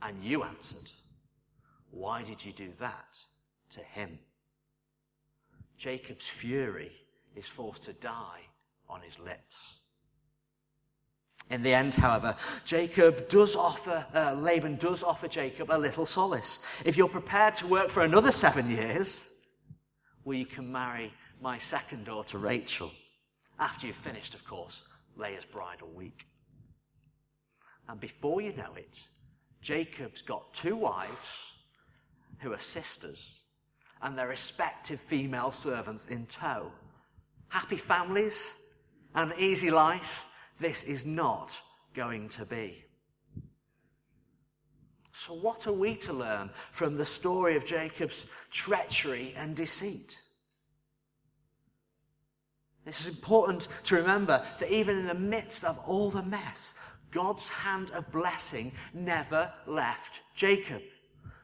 And 0.00 0.24
you 0.24 0.42
answered, 0.42 0.90
Why 1.90 2.22
did 2.22 2.44
you 2.44 2.52
do 2.52 2.70
that 2.80 3.20
to 3.70 3.80
him? 3.80 4.18
Jacob's 5.76 6.26
fury 6.26 6.92
is 7.36 7.46
forced 7.46 7.82
to 7.82 7.92
die 7.92 8.40
on 8.88 9.02
his 9.02 9.18
lips. 9.18 9.74
In 11.50 11.62
the 11.62 11.72
end, 11.72 11.94
however, 11.94 12.36
Jacob 12.64 13.28
does 13.28 13.54
offer, 13.54 14.04
uh, 14.14 14.34
Laban 14.34 14.76
does 14.76 15.02
offer 15.02 15.28
Jacob 15.28 15.70
a 15.70 15.78
little 15.78 16.04
solace. 16.04 16.60
If 16.84 16.96
you're 16.96 17.08
prepared 17.08 17.54
to 17.56 17.66
work 17.66 17.90
for 17.90 18.02
another 18.02 18.32
seven 18.32 18.70
years, 18.70 19.26
well, 20.24 20.36
you 20.36 20.46
can 20.46 20.70
marry 20.70 21.12
my 21.40 21.58
second 21.58 22.04
daughter, 22.04 22.38
Rachel. 22.38 22.90
After 23.58 23.86
you've 23.86 23.96
finished, 23.96 24.34
of 24.34 24.44
course, 24.44 24.82
Leah's 25.18 25.44
bridal 25.44 25.88
week. 25.94 26.26
And 27.88 27.98
before 28.00 28.40
you 28.40 28.52
know 28.54 28.74
it, 28.76 29.02
Jacob's 29.60 30.22
got 30.22 30.52
two 30.54 30.76
wives 30.76 31.36
who 32.38 32.52
are 32.52 32.58
sisters 32.58 33.40
and 34.02 34.16
their 34.16 34.28
respective 34.28 35.00
female 35.00 35.50
servants 35.50 36.06
in 36.06 36.26
tow. 36.26 36.70
Happy 37.48 37.76
families, 37.76 38.52
an 39.14 39.32
easy 39.38 39.70
life. 39.70 40.24
This 40.60 40.84
is 40.84 41.04
not 41.04 41.60
going 41.94 42.28
to 42.30 42.44
be. 42.44 42.84
So, 45.26 45.34
what 45.34 45.66
are 45.66 45.72
we 45.72 45.96
to 45.96 46.12
learn 46.12 46.50
from 46.70 46.96
the 46.96 47.04
story 47.04 47.56
of 47.56 47.64
Jacob's 47.64 48.26
treachery 48.50 49.34
and 49.36 49.56
deceit? 49.56 50.16
It's 52.86 53.08
important 53.08 53.68
to 53.84 53.96
remember 53.96 54.44
that 54.58 54.70
even 54.70 54.98
in 54.98 55.06
the 55.06 55.14
midst 55.14 55.64
of 55.64 55.78
all 55.80 56.10
the 56.10 56.22
mess, 56.22 56.74
God's 57.10 57.48
hand 57.48 57.90
of 57.92 58.10
blessing 58.12 58.72
never 58.94 59.52
left 59.66 60.20
Jacob. 60.34 60.82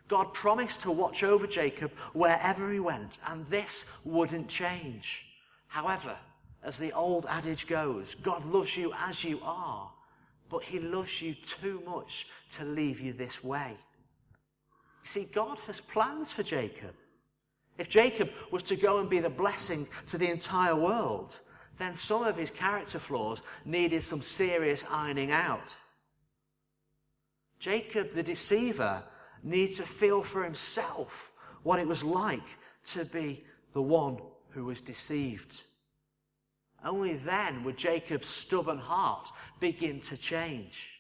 God 0.09 0.35
promised 0.35 0.83
to 0.83 0.91
watch 0.91 1.23
over 1.23 1.47
Jacob 1.47 1.93
wherever 2.13 2.71
he 2.71 2.81
went, 2.81 3.19
and 3.27 3.47
this 3.49 3.85
wouldn't 4.05 4.49
change. 4.49 5.27
However, 5.69 6.17
as 6.63 6.77
the 6.77 6.93
old 6.93 7.27
adage 7.29 7.67
goes, 7.67 8.15
God 8.15 8.45
loves 8.47 8.77
you 8.77 8.93
as 8.99 9.25
you 9.25 9.41
are, 9.43 9.91
but 10.51 10.63
he 10.63 10.79
loves 10.79 11.21
you 11.21 11.35
too 11.35 11.83
much 11.87 12.27
to 12.51 12.65
leave 12.65 13.01
you 13.01 13.13
this 13.13 13.43
way. 13.43 13.77
You 15.03 15.09
see, 15.09 15.25
God 15.25 15.59
has 15.67 15.81
plans 15.81 16.33
for 16.33 16.43
Jacob. 16.43 16.95
If 17.79 17.89
Jacob 17.89 18.31
was 18.51 18.63
to 18.65 18.77
go 18.77 18.99
and 18.99 19.11
be 19.11 19.19
the 19.19 19.31
blessing 19.31 19.87
to 20.07 20.19
the 20.19 20.31
entire 20.31 20.77
world, 20.77 21.41
then 21.79 21.97
some 21.97 22.23
of 22.23 22.37
his 22.37 22.51
character 22.51 22.99
flaws 22.99 23.43
needed 23.65 24.03
some 24.03 24.23
serious 24.23 24.85
ironing 24.91 25.33
out. 25.33 25.77
Jacob, 27.59 28.15
the 28.15 28.23
deceiver, 28.23 29.03
needs 29.43 29.77
to 29.77 29.83
feel 29.83 30.23
for 30.23 30.45
himself 30.45 31.33
what 31.63 31.79
it 31.79 31.89
was 31.89 32.05
like 32.05 32.59
to 32.85 33.05
be 33.07 33.45
the 33.73 33.83
one 33.83 34.19
who 34.51 34.65
was 34.65 34.81
deceived. 34.81 35.65
Only 36.85 37.15
then 37.15 37.65
would 37.65 37.77
Jacob's 37.77 38.29
stubborn 38.29 38.79
heart 38.79 39.31
begin 39.59 40.01
to 40.03 40.17
change. 40.17 40.91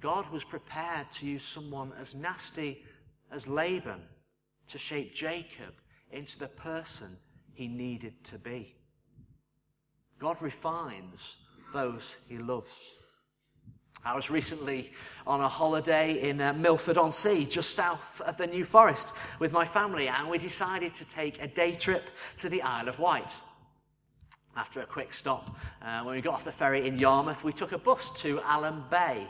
God 0.00 0.28
was 0.32 0.42
prepared 0.42 1.10
to 1.12 1.26
use 1.26 1.44
someone 1.44 1.92
as 2.00 2.14
nasty 2.14 2.82
as 3.30 3.46
Laban 3.46 4.00
to 4.68 4.78
shape 4.78 5.14
Jacob 5.14 5.74
into 6.10 6.38
the 6.38 6.48
person 6.48 7.16
he 7.54 7.68
needed 7.68 8.22
to 8.24 8.38
be. 8.38 8.74
God 10.18 10.40
refines 10.40 11.36
those 11.72 12.16
he 12.28 12.38
loves. 12.38 12.72
I 14.04 14.16
was 14.16 14.30
recently 14.30 14.92
on 15.28 15.40
a 15.40 15.48
holiday 15.48 16.28
in 16.28 16.40
uh, 16.40 16.52
Milford 16.54 16.98
on 16.98 17.12
Sea, 17.12 17.44
just 17.44 17.76
south 17.76 18.20
of 18.22 18.36
the 18.36 18.48
New 18.48 18.64
Forest, 18.64 19.12
with 19.38 19.52
my 19.52 19.64
family, 19.64 20.08
and 20.08 20.28
we 20.28 20.38
decided 20.38 20.92
to 20.94 21.04
take 21.04 21.40
a 21.40 21.46
day 21.46 21.72
trip 21.72 22.10
to 22.38 22.48
the 22.48 22.62
Isle 22.62 22.88
of 22.88 22.98
Wight. 22.98 23.36
After 24.56 24.80
a 24.80 24.86
quick 24.86 25.12
stop, 25.14 25.56
uh, 25.80 26.02
when 26.02 26.16
we 26.16 26.20
got 26.20 26.34
off 26.34 26.44
the 26.44 26.52
ferry 26.52 26.86
in 26.86 26.98
Yarmouth, 26.98 27.44
we 27.44 27.52
took 27.52 27.72
a 27.72 27.78
bus 27.78 28.10
to 28.16 28.40
Alum 28.44 28.84
Bay. 28.90 29.26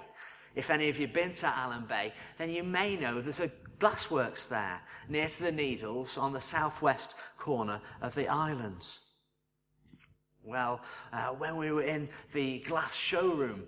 If 0.54 0.70
any 0.70 0.88
of 0.88 0.98
you 0.98 1.06
have 1.06 1.14
been 1.14 1.32
to 1.32 1.46
Alum 1.46 1.86
Bay, 1.86 2.14
then 2.38 2.50
you 2.50 2.62
may 2.62 2.96
know 2.96 3.20
there's 3.20 3.40
a 3.40 3.50
glassworks 3.82 4.48
there 4.48 4.80
near 5.08 5.28
to 5.28 5.42
the 5.42 5.50
Needles 5.50 6.16
on 6.16 6.32
the 6.32 6.40
southwest 6.40 7.16
corner 7.36 7.80
of 8.00 8.14
the 8.14 8.28
island. 8.28 8.86
Well, 10.44 10.80
uh, 11.12 11.30
when 11.30 11.56
we 11.56 11.72
were 11.72 11.82
in 11.82 12.08
the 12.32 12.60
glass 12.60 12.94
showroom, 12.94 13.64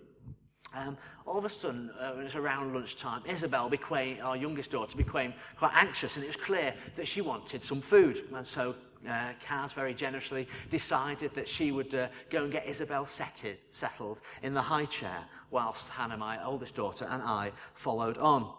um, 0.73 0.97
all 1.27 1.39
of 1.39 1.45
a 1.45 1.51
sudden, 1.51 1.91
uh, 2.01 2.15
it 2.19 2.25
was 2.25 2.35
around 2.37 2.75
lunchtime, 2.75 3.23
Isabel 3.27 3.69
became, 3.69 4.19
our 4.23 4.37
youngest 4.37 4.71
daughter, 4.71 4.97
became 4.97 5.35
quite 5.59 5.73
anxious, 5.75 6.17
and 6.17 6.25
it 6.25 6.29
was 6.29 6.37
clear 6.37 6.75
that 6.97 7.09
she 7.09 7.21
wanted 7.21 7.65
some 7.65 7.81
food. 7.81 8.23
And 8.35 8.47
so 8.47 8.77
uh, 9.09 9.33
Kaz 9.45 9.73
very 9.73 9.95
generously 9.95 10.47
decided 10.71 11.35
that 11.35 11.49
she 11.49 11.73
would 11.73 11.93
uh, 11.95 12.07
go 12.31 12.45
and 12.45 12.53
get 12.53 12.69
Isabel 12.69 13.05
setted, 13.07 13.59
settled 13.73 14.21
in 14.45 14.55
the 14.55 14.63
high 14.63 14.87
chair, 14.87 15.25
whilst 15.51 15.89
Hannah, 15.89 16.17
my 16.17 16.45
oldest 16.45 16.77
daughter, 16.77 17.07
and 17.11 17.23
I 17.23 17.53
followed 17.75 18.19
on. 18.19 18.53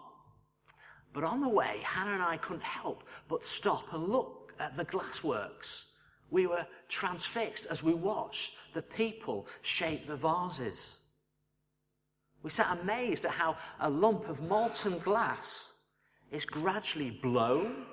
But 1.16 1.24
on 1.24 1.40
the 1.40 1.48
way, 1.48 1.80
Hannah 1.82 2.12
and 2.12 2.22
I 2.22 2.36
couldn't 2.36 2.62
help 2.62 3.02
but 3.26 3.42
stop 3.42 3.94
and 3.94 4.06
look 4.06 4.52
at 4.60 4.76
the 4.76 4.84
glassworks. 4.84 5.84
We 6.30 6.46
were 6.46 6.66
transfixed 6.90 7.64
as 7.70 7.82
we 7.82 7.94
watched 7.94 8.52
the 8.74 8.82
people 8.82 9.46
shape 9.62 10.06
the 10.06 10.16
vases. 10.16 10.98
We 12.42 12.50
sat 12.50 12.78
amazed 12.82 13.24
at 13.24 13.30
how 13.30 13.56
a 13.80 13.88
lump 13.88 14.28
of 14.28 14.42
molten 14.42 14.98
glass 14.98 15.72
is 16.30 16.44
gradually 16.44 17.12
blown, 17.12 17.86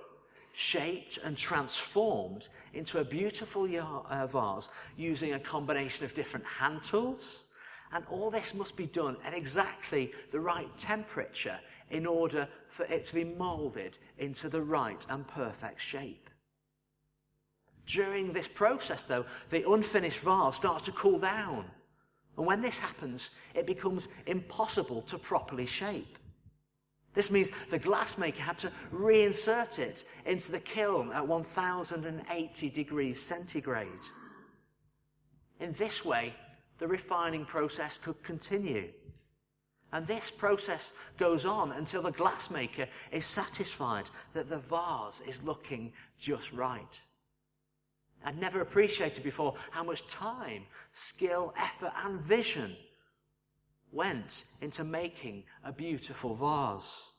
shaped, 0.51 1.17
and 1.23 1.37
transformed 1.37 2.49
into 2.73 2.99
a 2.99 3.05
beautiful 3.05 3.69
uh, 3.73 4.27
vase 4.27 4.67
using 4.97 5.35
a 5.35 5.39
combination 5.39 6.03
of 6.03 6.13
different 6.13 6.45
hand 6.45 6.83
tools. 6.83 7.45
And 7.93 8.03
all 8.09 8.29
this 8.29 8.53
must 8.53 8.75
be 8.75 8.87
done 8.87 9.15
at 9.23 9.33
exactly 9.33 10.11
the 10.31 10.41
right 10.41 10.77
temperature 10.77 11.59
in 11.93 12.05
order 12.07 12.47
for 12.67 12.85
it 12.85 13.05
to 13.05 13.13
be 13.13 13.23
molded 13.23 13.97
into 14.17 14.49
the 14.49 14.61
right 14.61 15.05
and 15.09 15.25
perfect 15.27 15.79
shape. 15.79 16.29
During 17.85 18.33
this 18.33 18.47
process, 18.47 19.05
though, 19.05 19.25
the 19.49 19.69
unfinished 19.69 20.19
vase 20.19 20.55
starts 20.55 20.85
to 20.85 20.91
cool 20.93 21.19
down. 21.19 21.65
And 22.35 22.45
when 22.47 22.61
this 22.61 22.77
happens, 22.79 23.29
it 23.53 23.67
becomes 23.67 24.07
impossible 24.25 25.03
to 25.03 25.19
properly 25.19 25.67
shape. 25.67 26.17
This 27.13 27.29
means 27.29 27.51
the 27.69 27.79
glassmaker 27.79 28.37
had 28.37 28.57
to 28.59 28.71
reinsert 28.91 29.77
it 29.77 30.03
into 30.25 30.51
the 30.51 30.59
kiln 30.59 31.11
at 31.11 31.27
1080 31.27 32.69
degrees 32.71 33.21
centigrade. 33.21 33.87
In 35.59 35.73
this 35.73 36.03
way, 36.03 36.33
the 36.79 36.87
refining 36.87 37.45
process 37.45 37.99
could 37.99 38.21
continue. 38.23 38.89
And 39.93 40.07
this 40.07 40.31
process 40.31 40.91
goes 41.19 41.45
on 41.45 41.71
until 41.73 42.01
the 42.01 42.11
glassmaker 42.11 42.87
is 43.11 43.27
satisfied 43.27 44.09
that 44.33 44.49
the 44.49 44.57
vase 44.57 45.21
is 45.27 45.41
looking 45.43 45.93
just 46.19 46.51
right. 46.51 46.99
I'd 48.25 48.39
never 48.39 48.61
appreciated 48.61 49.23
before 49.23 49.53
how 49.69 49.83
much 49.83 50.07
time, 50.07 50.63
skill, 50.93 51.53
effort, 51.57 51.91
and 52.03 52.19
vision 52.21 52.75
went 53.91 54.45
into 54.61 54.83
making 54.83 55.43
a 55.63 55.71
beautiful 55.71 56.33
vase. 56.33 57.11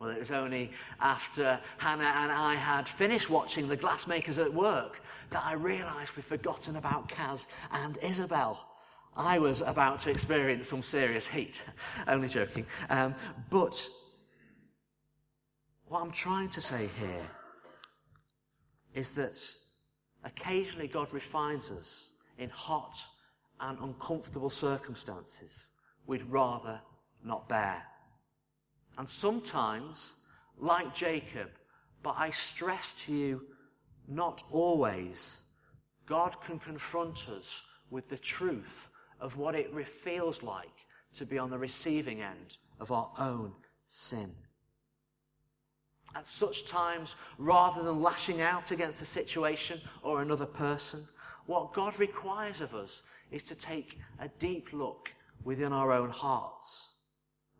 Well, 0.00 0.08
it 0.08 0.18
was 0.18 0.30
only 0.30 0.70
after 1.00 1.60
Hannah 1.76 2.14
and 2.16 2.32
I 2.32 2.54
had 2.54 2.88
finished 2.88 3.28
watching 3.28 3.68
the 3.68 3.76
glassmakers 3.76 4.42
at 4.42 4.52
work 4.52 5.02
that 5.30 5.44
I 5.44 5.52
realised 5.52 6.16
we'd 6.16 6.24
forgotten 6.24 6.76
about 6.76 7.10
Kaz 7.10 7.44
and 7.72 7.98
Isabel. 8.00 8.71
I 9.16 9.38
was 9.38 9.60
about 9.60 10.00
to 10.00 10.10
experience 10.10 10.68
some 10.68 10.82
serious 10.82 11.26
heat. 11.26 11.60
Only 12.08 12.28
joking. 12.28 12.66
Um, 12.88 13.14
but 13.50 13.86
what 15.86 16.00
I'm 16.00 16.12
trying 16.12 16.48
to 16.50 16.60
say 16.62 16.88
here 16.98 17.28
is 18.94 19.10
that 19.12 19.38
occasionally 20.24 20.88
God 20.88 21.08
refines 21.12 21.70
us 21.70 22.12
in 22.38 22.48
hot 22.48 23.02
and 23.60 23.78
uncomfortable 23.80 24.50
circumstances 24.50 25.68
we'd 26.06 26.24
rather 26.30 26.80
not 27.24 27.48
bear. 27.48 27.82
And 28.98 29.08
sometimes, 29.08 30.14
like 30.58 30.94
Jacob, 30.94 31.50
but 32.02 32.14
I 32.18 32.30
stress 32.30 32.94
to 33.04 33.12
you, 33.12 33.42
not 34.08 34.42
always, 34.50 35.42
God 36.06 36.36
can 36.44 36.58
confront 36.58 37.28
us 37.28 37.60
with 37.90 38.08
the 38.08 38.18
truth 38.18 38.88
of 39.22 39.38
what 39.38 39.54
it 39.54 39.72
feels 39.88 40.42
like 40.42 40.86
to 41.14 41.24
be 41.24 41.38
on 41.38 41.48
the 41.48 41.58
receiving 41.58 42.20
end 42.20 42.58
of 42.80 42.90
our 42.90 43.10
own 43.18 43.52
sin. 43.86 44.34
At 46.14 46.28
such 46.28 46.66
times, 46.66 47.14
rather 47.38 47.82
than 47.82 48.02
lashing 48.02 48.42
out 48.42 48.72
against 48.72 49.00
a 49.00 49.06
situation 49.06 49.80
or 50.02 50.20
another 50.20 50.44
person, 50.44 51.06
what 51.46 51.72
God 51.72 51.98
requires 51.98 52.60
of 52.60 52.74
us 52.74 53.02
is 53.30 53.44
to 53.44 53.54
take 53.54 53.98
a 54.18 54.28
deep 54.38 54.72
look 54.72 55.14
within 55.44 55.72
our 55.72 55.92
own 55.92 56.10
hearts 56.10 56.96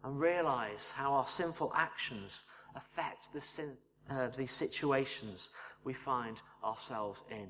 and 0.04 0.18
realize 0.20 0.90
how 0.90 1.12
our 1.12 1.28
sinful 1.28 1.72
actions 1.76 2.42
affect 2.74 3.32
the, 3.32 3.40
sin, 3.40 3.72
uh, 4.10 4.28
the 4.36 4.46
situations 4.46 5.50
we 5.84 5.92
find 5.92 6.40
ourselves 6.64 7.24
in. 7.30 7.48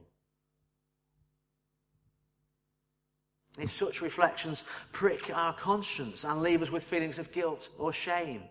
If 3.58 3.70
such 3.70 4.00
reflections 4.00 4.64
prick 4.92 5.30
our 5.34 5.52
conscience 5.54 6.24
and 6.24 6.40
leave 6.40 6.62
us 6.62 6.70
with 6.70 6.84
feelings 6.84 7.18
of 7.18 7.32
guilt 7.32 7.68
or 7.78 7.92
shame, 7.92 8.42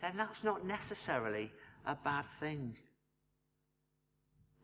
then 0.00 0.16
that's 0.16 0.44
not 0.44 0.66
necessarily 0.66 1.50
a 1.86 1.94
bad 1.94 2.26
thing. 2.40 2.76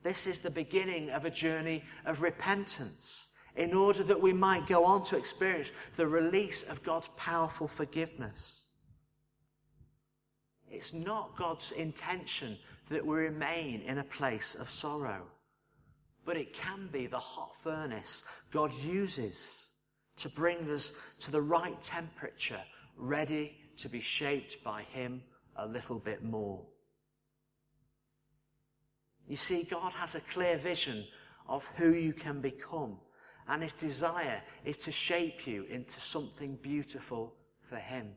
This 0.03 0.27
is 0.27 0.41
the 0.41 0.51
beginning 0.51 1.11
of 1.11 1.25
a 1.25 1.31
journey 1.31 1.83
of 2.05 2.21
repentance 2.21 3.29
in 3.57 3.75
order 3.75 4.03
that 4.05 4.21
we 4.21 4.33
might 4.33 4.67
go 4.67 4.85
on 4.85 5.03
to 5.05 5.17
experience 5.17 5.69
the 5.97 6.07
release 6.07 6.63
of 6.65 6.83
God's 6.83 7.09
powerful 7.17 7.69
forgiveness. 7.69 8.69
It's 10.71 10.93
not 10.93 11.37
God's 11.37 11.73
intention 11.73 12.57
that 12.91 13.05
we 13.05 13.17
remain 13.17 13.81
in 13.83 13.99
a 13.99 14.05
place 14.05 14.55
of 14.55 14.71
sorrow, 14.71 15.26
but 16.25 16.37
it 16.37 16.54
can 16.54 16.89
be 16.93 17.07
the 17.07 17.19
hot 17.19 17.57
furnace 17.63 18.25
God 18.50 18.73
uses 18.75 19.70
to 20.21 20.28
bring 20.28 20.71
us 20.71 20.93
to 21.19 21.30
the 21.30 21.41
right 21.41 21.80
temperature, 21.83 22.61
ready 22.97 23.56
to 23.76 23.89
be 23.89 24.00
shaped 24.00 24.63
by 24.63 24.83
Him 24.83 25.23
a 25.56 25.67
little 25.67 25.99
bit 25.99 26.23
more. 26.23 26.63
You 29.26 29.37
see, 29.37 29.63
God 29.63 29.93
has 29.93 30.15
a 30.15 30.21
clear 30.21 30.59
vision 30.59 31.06
of 31.49 31.65
who 31.76 31.95
you 31.95 32.13
can 32.13 32.41
become, 32.41 32.99
and 33.49 33.63
His 33.63 33.73
desire 33.73 34.43
is 34.65 34.76
to 34.78 34.93
shape 34.93 35.47
you 35.47 35.65
into 35.71 36.00
something 36.00 36.59
beautiful 36.63 37.35
for 37.69 37.76
Him. 37.76 38.09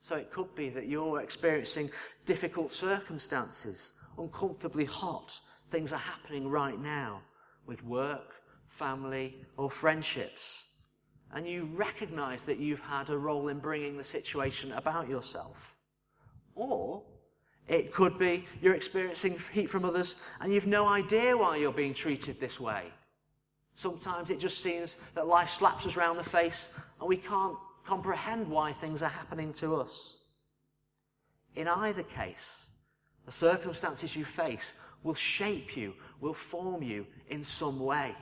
So 0.00 0.14
it 0.14 0.32
could 0.32 0.54
be 0.54 0.70
that 0.70 0.88
you're 0.88 1.20
experiencing 1.20 1.90
difficult 2.24 2.70
circumstances, 2.70 3.92
uncomfortably 4.16 4.86
hot. 4.86 5.38
Things 5.70 5.92
are 5.92 5.96
happening 5.98 6.48
right 6.48 6.80
now 6.80 7.20
with 7.66 7.84
work, 7.84 8.37
family, 8.68 9.36
or 9.56 9.70
friendships. 9.70 10.64
And 11.32 11.46
you 11.46 11.68
recognize 11.74 12.44
that 12.44 12.58
you've 12.58 12.80
had 12.80 13.10
a 13.10 13.18
role 13.18 13.48
in 13.48 13.58
bringing 13.58 13.96
the 13.96 14.04
situation 14.04 14.72
about 14.72 15.08
yourself. 15.08 15.74
Or 16.54 17.02
it 17.68 17.92
could 17.92 18.18
be 18.18 18.46
you're 18.62 18.74
experiencing 18.74 19.38
heat 19.52 19.68
from 19.68 19.84
others 19.84 20.16
and 20.40 20.52
you've 20.52 20.66
no 20.66 20.88
idea 20.88 21.36
why 21.36 21.56
you're 21.56 21.72
being 21.72 21.94
treated 21.94 22.40
this 22.40 22.58
way. 22.58 22.84
Sometimes 23.74 24.30
it 24.30 24.40
just 24.40 24.60
seems 24.60 24.96
that 25.14 25.26
life 25.26 25.50
slaps 25.50 25.86
us 25.86 25.94
round 25.94 26.18
the 26.18 26.24
face 26.24 26.68
and 26.98 27.08
we 27.08 27.16
can't 27.16 27.56
comprehend 27.86 28.48
why 28.48 28.72
things 28.72 29.02
are 29.02 29.08
happening 29.08 29.52
to 29.54 29.76
us. 29.76 30.18
In 31.54 31.68
either 31.68 32.02
case, 32.02 32.66
the 33.26 33.32
circumstances 33.32 34.16
you 34.16 34.24
face 34.24 34.72
will 35.02 35.14
shape 35.14 35.76
you, 35.76 35.94
will 36.20 36.34
form 36.34 36.82
you 36.82 37.06
in 37.28 37.44
some 37.44 37.78
way. 37.78 38.14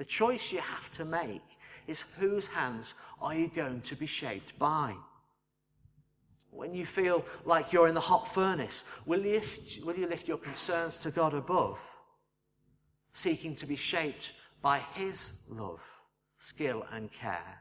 The 0.00 0.06
choice 0.06 0.50
you 0.50 0.60
have 0.60 0.90
to 0.92 1.04
make 1.04 1.42
is 1.86 2.04
whose 2.18 2.46
hands 2.46 2.94
are 3.20 3.34
you 3.34 3.48
going 3.48 3.82
to 3.82 3.94
be 3.94 4.06
shaped 4.06 4.58
by? 4.58 4.94
When 6.50 6.74
you 6.74 6.86
feel 6.86 7.22
like 7.44 7.70
you're 7.70 7.86
in 7.86 7.94
the 7.94 8.00
hot 8.00 8.32
furnace, 8.32 8.84
will 9.04 9.20
you, 9.20 9.42
will 9.84 9.94
you 9.94 10.06
lift 10.06 10.26
your 10.26 10.38
concerns 10.38 11.00
to 11.00 11.10
God 11.10 11.34
above, 11.34 11.78
seeking 13.12 13.54
to 13.56 13.66
be 13.66 13.76
shaped 13.76 14.32
by 14.62 14.78
His 14.94 15.34
love, 15.50 15.82
skill, 16.38 16.86
and 16.92 17.12
care? 17.12 17.58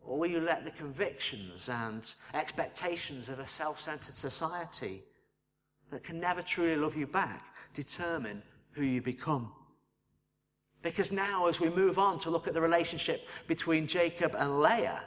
Or 0.00 0.18
will 0.18 0.30
you 0.30 0.40
let 0.40 0.64
the 0.64 0.70
convictions 0.70 1.68
and 1.68 2.10
expectations 2.32 3.28
of 3.28 3.38
a 3.38 3.46
self 3.46 3.82
centered 3.82 4.14
society 4.14 5.02
that 5.90 6.04
can 6.04 6.18
never 6.18 6.40
truly 6.40 6.76
love 6.76 6.96
you 6.96 7.06
back 7.06 7.44
determine 7.74 8.42
who 8.70 8.82
you 8.82 9.02
become? 9.02 9.52
Because 10.82 11.12
now, 11.12 11.46
as 11.46 11.60
we 11.60 11.70
move 11.70 11.98
on 11.98 12.18
to 12.20 12.30
look 12.30 12.48
at 12.48 12.54
the 12.54 12.60
relationship 12.60 13.26
between 13.46 13.86
Jacob 13.86 14.34
and 14.36 14.60
Leah, 14.60 15.04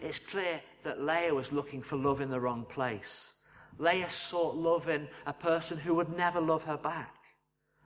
it's 0.00 0.18
clear 0.18 0.60
that 0.84 1.02
Leah 1.02 1.34
was 1.34 1.52
looking 1.52 1.82
for 1.82 1.96
love 1.96 2.20
in 2.20 2.30
the 2.30 2.40
wrong 2.40 2.64
place. 2.64 3.34
Leah 3.78 4.10
sought 4.10 4.56
love 4.56 4.88
in 4.88 5.06
a 5.26 5.32
person 5.32 5.76
who 5.76 5.94
would 5.94 6.16
never 6.16 6.40
love 6.40 6.62
her 6.62 6.76
back. 6.76 7.14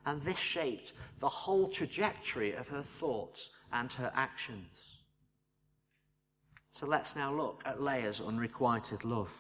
And 0.07 0.23
this 0.23 0.38
shaped 0.38 0.93
the 1.21 1.29
whole 1.29 1.69
trajectory 1.69 2.55
of 2.55 2.69
her 2.69 2.83
thoughts 2.83 3.51
and 3.73 3.93
her 3.95 4.12
actions. 4.15 4.99
So 6.71 6.87
let's 6.87 7.15
now 7.15 7.35
look 7.35 7.62
at 7.65 7.83
Leah's 7.83 8.21
unrequited 8.21 9.05
love. 9.05 9.31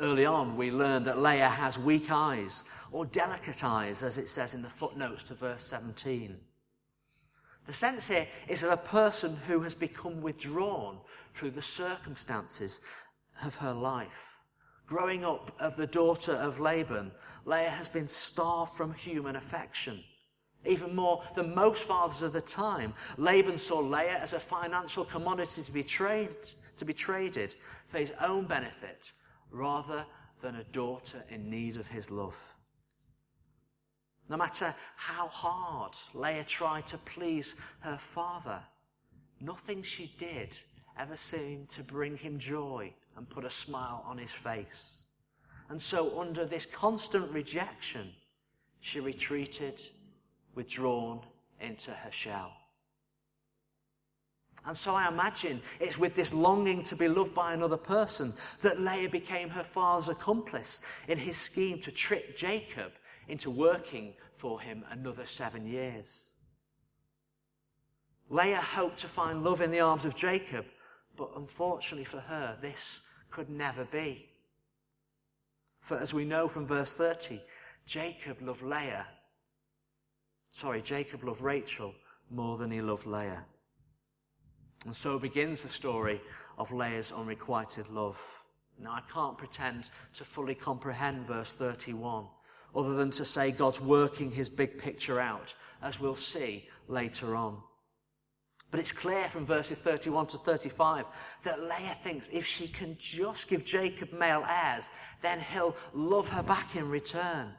Early 0.00 0.26
on, 0.26 0.56
we 0.56 0.70
learned 0.70 1.06
that 1.06 1.18
Leah 1.18 1.48
has 1.48 1.76
weak 1.76 2.10
eyes, 2.10 2.62
or 2.92 3.04
delicate 3.06 3.64
eyes, 3.64 4.04
as 4.04 4.16
it 4.16 4.28
says 4.28 4.54
in 4.54 4.62
the 4.62 4.70
footnotes 4.70 5.24
to 5.24 5.34
verse 5.34 5.64
17. 5.64 6.38
The 7.66 7.72
sense 7.72 8.06
here 8.06 8.28
is 8.46 8.62
of 8.62 8.70
a 8.70 8.76
person 8.76 9.36
who 9.48 9.60
has 9.60 9.74
become 9.74 10.22
withdrawn 10.22 10.98
through 11.34 11.50
the 11.50 11.62
circumstances 11.62 12.80
of 13.44 13.56
her 13.56 13.72
life. 13.72 14.38
Growing 14.86 15.24
up 15.24 15.54
of 15.58 15.76
the 15.76 15.86
daughter 15.86 16.32
of 16.32 16.60
Laban, 16.60 17.10
Leah 17.44 17.68
has 17.68 17.88
been 17.88 18.08
starved 18.08 18.74
from 18.74 18.94
human 18.94 19.34
affection. 19.34 20.02
Even 20.64 20.94
more 20.94 21.24
than 21.34 21.54
most 21.54 21.82
fathers 21.82 22.22
of 22.22 22.32
the 22.32 22.40
time, 22.40 22.94
Laban 23.16 23.58
saw 23.58 23.80
Leah 23.80 24.18
as 24.18 24.32
a 24.32 24.40
financial 24.40 25.04
commodity 25.04 25.62
to 25.62 25.72
be, 25.72 25.82
trade, 25.82 26.36
to 26.76 26.84
be 26.84 26.92
traded 26.92 27.56
for 27.88 27.98
his 27.98 28.12
own 28.20 28.46
benefit 28.46 29.12
rather 29.50 30.04
than 30.40 30.56
a 30.56 30.64
daughter 30.64 31.24
in 31.30 31.50
need 31.50 31.76
of 31.76 31.86
his 31.86 32.10
love. 32.10 32.36
No 34.28 34.36
matter 34.36 34.74
how 34.96 35.28
hard 35.28 35.96
Leah 36.14 36.44
tried 36.44 36.86
to 36.88 36.98
please 36.98 37.54
her 37.80 37.98
father, 37.98 38.60
nothing 39.40 39.82
she 39.82 40.14
did 40.18 40.58
ever 40.98 41.16
seemed 41.16 41.70
to 41.70 41.82
bring 41.82 42.16
him 42.16 42.38
joy 42.38 42.92
and 43.16 43.28
put 43.28 43.44
a 43.44 43.50
smile 43.50 44.04
on 44.06 44.18
his 44.18 44.30
face. 44.30 45.04
And 45.70 45.80
so, 45.80 46.20
under 46.20 46.44
this 46.44 46.66
constant 46.66 47.30
rejection, 47.32 48.12
she 48.80 49.00
retreated 49.00 49.82
withdrawn 50.54 51.20
into 51.60 51.90
her 51.90 52.10
shell. 52.10 52.52
And 54.68 54.76
so 54.76 54.94
I 54.94 55.08
imagine 55.08 55.62
it's 55.80 55.96
with 55.96 56.14
this 56.14 56.34
longing 56.34 56.82
to 56.82 56.94
be 56.94 57.08
loved 57.08 57.34
by 57.34 57.54
another 57.54 57.78
person 57.78 58.34
that 58.60 58.78
Leah 58.78 59.08
became 59.08 59.48
her 59.48 59.64
father's 59.64 60.10
accomplice 60.10 60.82
in 61.08 61.16
his 61.16 61.38
scheme 61.38 61.80
to 61.80 61.90
trick 61.90 62.36
Jacob 62.36 62.92
into 63.28 63.50
working 63.50 64.12
for 64.36 64.60
him 64.60 64.84
another 64.90 65.24
seven 65.24 65.66
years. 65.66 66.32
Leah 68.28 68.60
hoped 68.60 68.98
to 68.98 69.08
find 69.08 69.42
love 69.42 69.62
in 69.62 69.70
the 69.70 69.80
arms 69.80 70.04
of 70.04 70.14
Jacob, 70.14 70.66
but 71.16 71.30
unfortunately 71.34 72.04
for 72.04 72.20
her, 72.20 72.54
this 72.60 73.00
could 73.30 73.48
never 73.48 73.86
be. 73.86 74.28
For 75.80 75.96
as 75.96 76.12
we 76.12 76.26
know 76.26 76.46
from 76.46 76.66
verse 76.66 76.92
30, 76.92 77.40
Jacob 77.86 78.42
loved 78.42 78.60
Leah. 78.60 79.06
Sorry, 80.50 80.82
Jacob 80.82 81.24
loved 81.24 81.40
Rachel 81.40 81.94
more 82.30 82.58
than 82.58 82.70
he 82.70 82.82
loved 82.82 83.06
Leah. 83.06 83.46
And 84.84 84.94
so 84.94 85.18
begins 85.18 85.60
the 85.60 85.68
story 85.68 86.20
of 86.56 86.72
Leah's 86.72 87.12
unrequited 87.12 87.88
love. 87.88 88.18
Now, 88.80 88.92
I 88.92 89.02
can't 89.12 89.36
pretend 89.36 89.90
to 90.14 90.24
fully 90.24 90.54
comprehend 90.54 91.26
verse 91.26 91.52
31, 91.52 92.26
other 92.74 92.94
than 92.94 93.10
to 93.12 93.24
say 93.24 93.50
God's 93.50 93.80
working 93.80 94.30
his 94.30 94.48
big 94.48 94.78
picture 94.78 95.18
out, 95.18 95.54
as 95.82 95.98
we'll 95.98 96.16
see 96.16 96.68
later 96.86 97.34
on. 97.34 97.58
But 98.70 98.80
it's 98.80 98.92
clear 98.92 99.28
from 99.30 99.46
verses 99.46 99.78
31 99.78 100.26
to 100.28 100.36
35 100.38 101.06
that 101.42 101.60
Leah 101.60 101.96
thinks 102.02 102.28
if 102.30 102.44
she 102.46 102.68
can 102.68 102.96
just 103.00 103.48
give 103.48 103.64
Jacob 103.64 104.12
male 104.12 104.44
heirs, 104.48 104.90
then 105.22 105.40
he'll 105.40 105.74
love 105.94 106.28
her 106.28 106.42
back 106.42 106.76
in 106.76 106.88
return. 106.88 107.52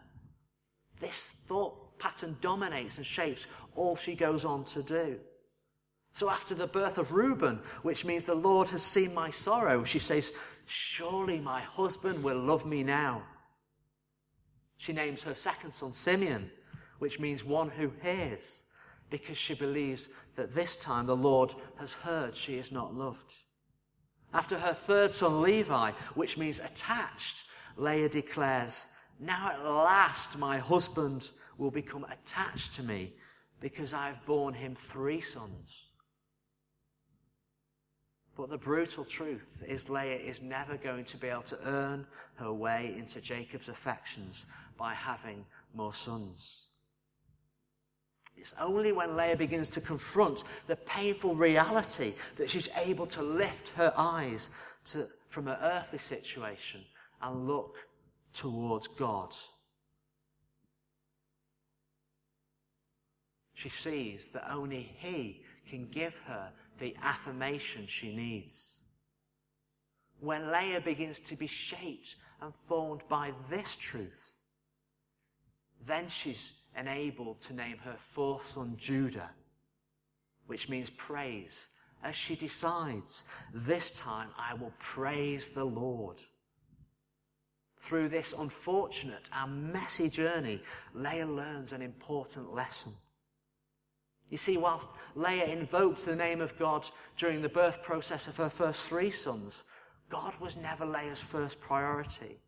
This 1.00 1.30
thought 1.48 1.98
pattern 1.98 2.38
dominates 2.42 2.98
and 2.98 3.06
shapes 3.06 3.48
all 3.76 3.96
she 3.96 4.16
goes 4.16 4.46
on 4.46 4.64
to 4.66 4.84
do. 4.84 5.20
So 6.12 6.30
after 6.30 6.56
the 6.56 6.68
birth 6.68 6.98
of 6.98 7.12
Reuben, 7.12 7.60
which 7.84 8.04
means 8.04 8.24
the 8.24 8.36
Lord 8.36 8.70
has 8.70 8.84
seen 8.84 9.14
my 9.14 9.30
sorrow, 9.30 9.84
she 9.84 10.00
says, 10.00 10.32
Surely 10.66 11.40
my 11.40 11.62
husband 11.62 12.24
will 12.24 12.40
love 12.40 12.66
me 12.66 12.84
now. 12.84 13.24
She 14.78 14.94
names 14.94 15.22
her 15.24 15.36
second 15.36 15.74
son 15.74 15.94
Simeon, 15.94 16.52
which 17.00 17.20
means 17.20 17.44
one 17.44 17.70
who 17.70 17.92
hears, 18.02 18.66
because 19.10 19.38
she 19.38 19.54
believes 19.54 20.10
that 20.36 20.54
this 20.54 20.78
time 20.78 21.06
the 21.06 21.16
Lord 21.16 21.54
has 21.78 21.94
heard 21.94 22.36
she 22.36 22.56
is 22.56 22.72
not 22.72 22.94
loved. 22.94 23.34
After 24.34 24.60
her 24.60 24.74
third 24.74 25.14
son 25.14 25.42
Levi, 25.42 25.92
which 26.14 26.38
means 26.38 26.60
attached, 26.60 27.46
Leah 27.78 28.10
declares, 28.10 28.86
Now 29.20 29.52
at 29.52 29.66
last 29.66 30.38
my 30.38 30.60
husband 30.60 31.32
will 31.58 31.72
become 31.72 32.06
attached 32.06 32.74
to 32.74 32.84
me 32.84 33.14
because 33.60 33.94
I 33.94 34.08
have 34.08 34.26
borne 34.26 34.54
him 34.54 34.76
three 34.92 35.22
sons. 35.22 35.89
But 38.40 38.50
the 38.50 38.58
brutal 38.58 39.04
truth 39.04 39.62
is 39.68 39.90
Leah 39.90 40.16
is 40.16 40.42
never 40.42 40.78
going 40.78 41.04
to 41.04 41.18
be 41.18 41.28
able 41.28 41.42
to 41.42 41.60
earn 41.66 42.08
her 42.36 42.54
way 42.54 42.96
into 42.98 43.20
Jacob's 43.20 43.68
affections 43.68 44.46
by 44.78 44.94
having 44.94 45.46
more 45.74 45.94
sons. 45.94 46.68
It's 48.38 48.54
only 48.58 48.94
when 48.94 49.18
Leah 49.18 49.36
begins 49.36 49.68
to 49.72 49.82
confront 49.82 50.46
the 50.68 50.78
painful 50.78 51.36
reality 51.36 52.14
that 52.38 52.50
she's 52.50 52.70
able 52.78 53.06
to 53.08 53.22
lift 53.22 53.70
her 53.76 53.94
eyes 53.98 54.50
to, 54.86 55.10
from 55.28 55.48
her 55.48 55.60
earthly 55.62 56.00
situation 56.00 56.80
and 57.22 57.46
look 57.46 57.76
towards 58.32 58.88
God. 58.88 59.36
She 63.54 63.68
sees 63.68 64.28
that 64.28 64.50
only 64.50 64.96
He 64.98 65.42
can 65.70 65.90
give 65.90 66.16
her 66.26 66.54
the 66.80 66.96
affirmation 67.02 67.86
she 67.88 68.16
needs. 68.16 68.80
When 70.20 70.52
Leah 70.52 70.82
begins 70.82 71.20
to 71.22 71.36
be 71.36 71.48
shaped 71.48 72.16
and 72.42 72.54
formed 72.68 73.02
by 73.08 73.34
this 73.50 73.76
truth, 73.76 74.34
then 75.86 76.10
she's 76.10 76.52
enabled 76.78 77.42
to 77.42 77.54
name 77.54 77.78
her 77.78 77.98
fourth 78.14 78.52
son 78.54 78.76
Judah, 78.78 79.30
which 80.48 80.70
means 80.70 80.90
praise, 80.90 81.68
as 82.04 82.16
she 82.16 82.36
decides, 82.36 83.24
this 83.54 83.92
time 83.92 84.30
I 84.38 84.54
will 84.54 84.74
praise 84.80 85.50
the 85.50 85.64
Lord. 85.64 86.22
Through 87.82 88.10
this 88.10 88.34
unfortunate 88.38 89.30
and 89.34 89.72
messy 89.72 90.10
journey, 90.10 90.62
Leah 90.94 91.26
learns 91.26 91.72
an 91.72 91.82
important 91.82 92.54
lesson. 92.54 92.94
You 94.30 94.38
see, 94.38 94.58
whilst 94.58 94.90
Leah 95.16 95.46
invoked 95.46 96.06
the 96.06 96.16
name 96.16 96.42
of 96.42 96.58
God 96.58 96.88
during 97.18 97.42
the 97.42 97.50
birth 97.50 97.82
process 97.82 98.28
of 98.28 98.38
her 98.38 98.50
first 98.50 98.84
three 98.84 99.10
sons, 99.10 99.64
God 100.10 100.34
was 100.40 100.58
never 100.58 100.86
Leah's 100.86 101.20
first 101.20 101.60
priority. 101.60 102.40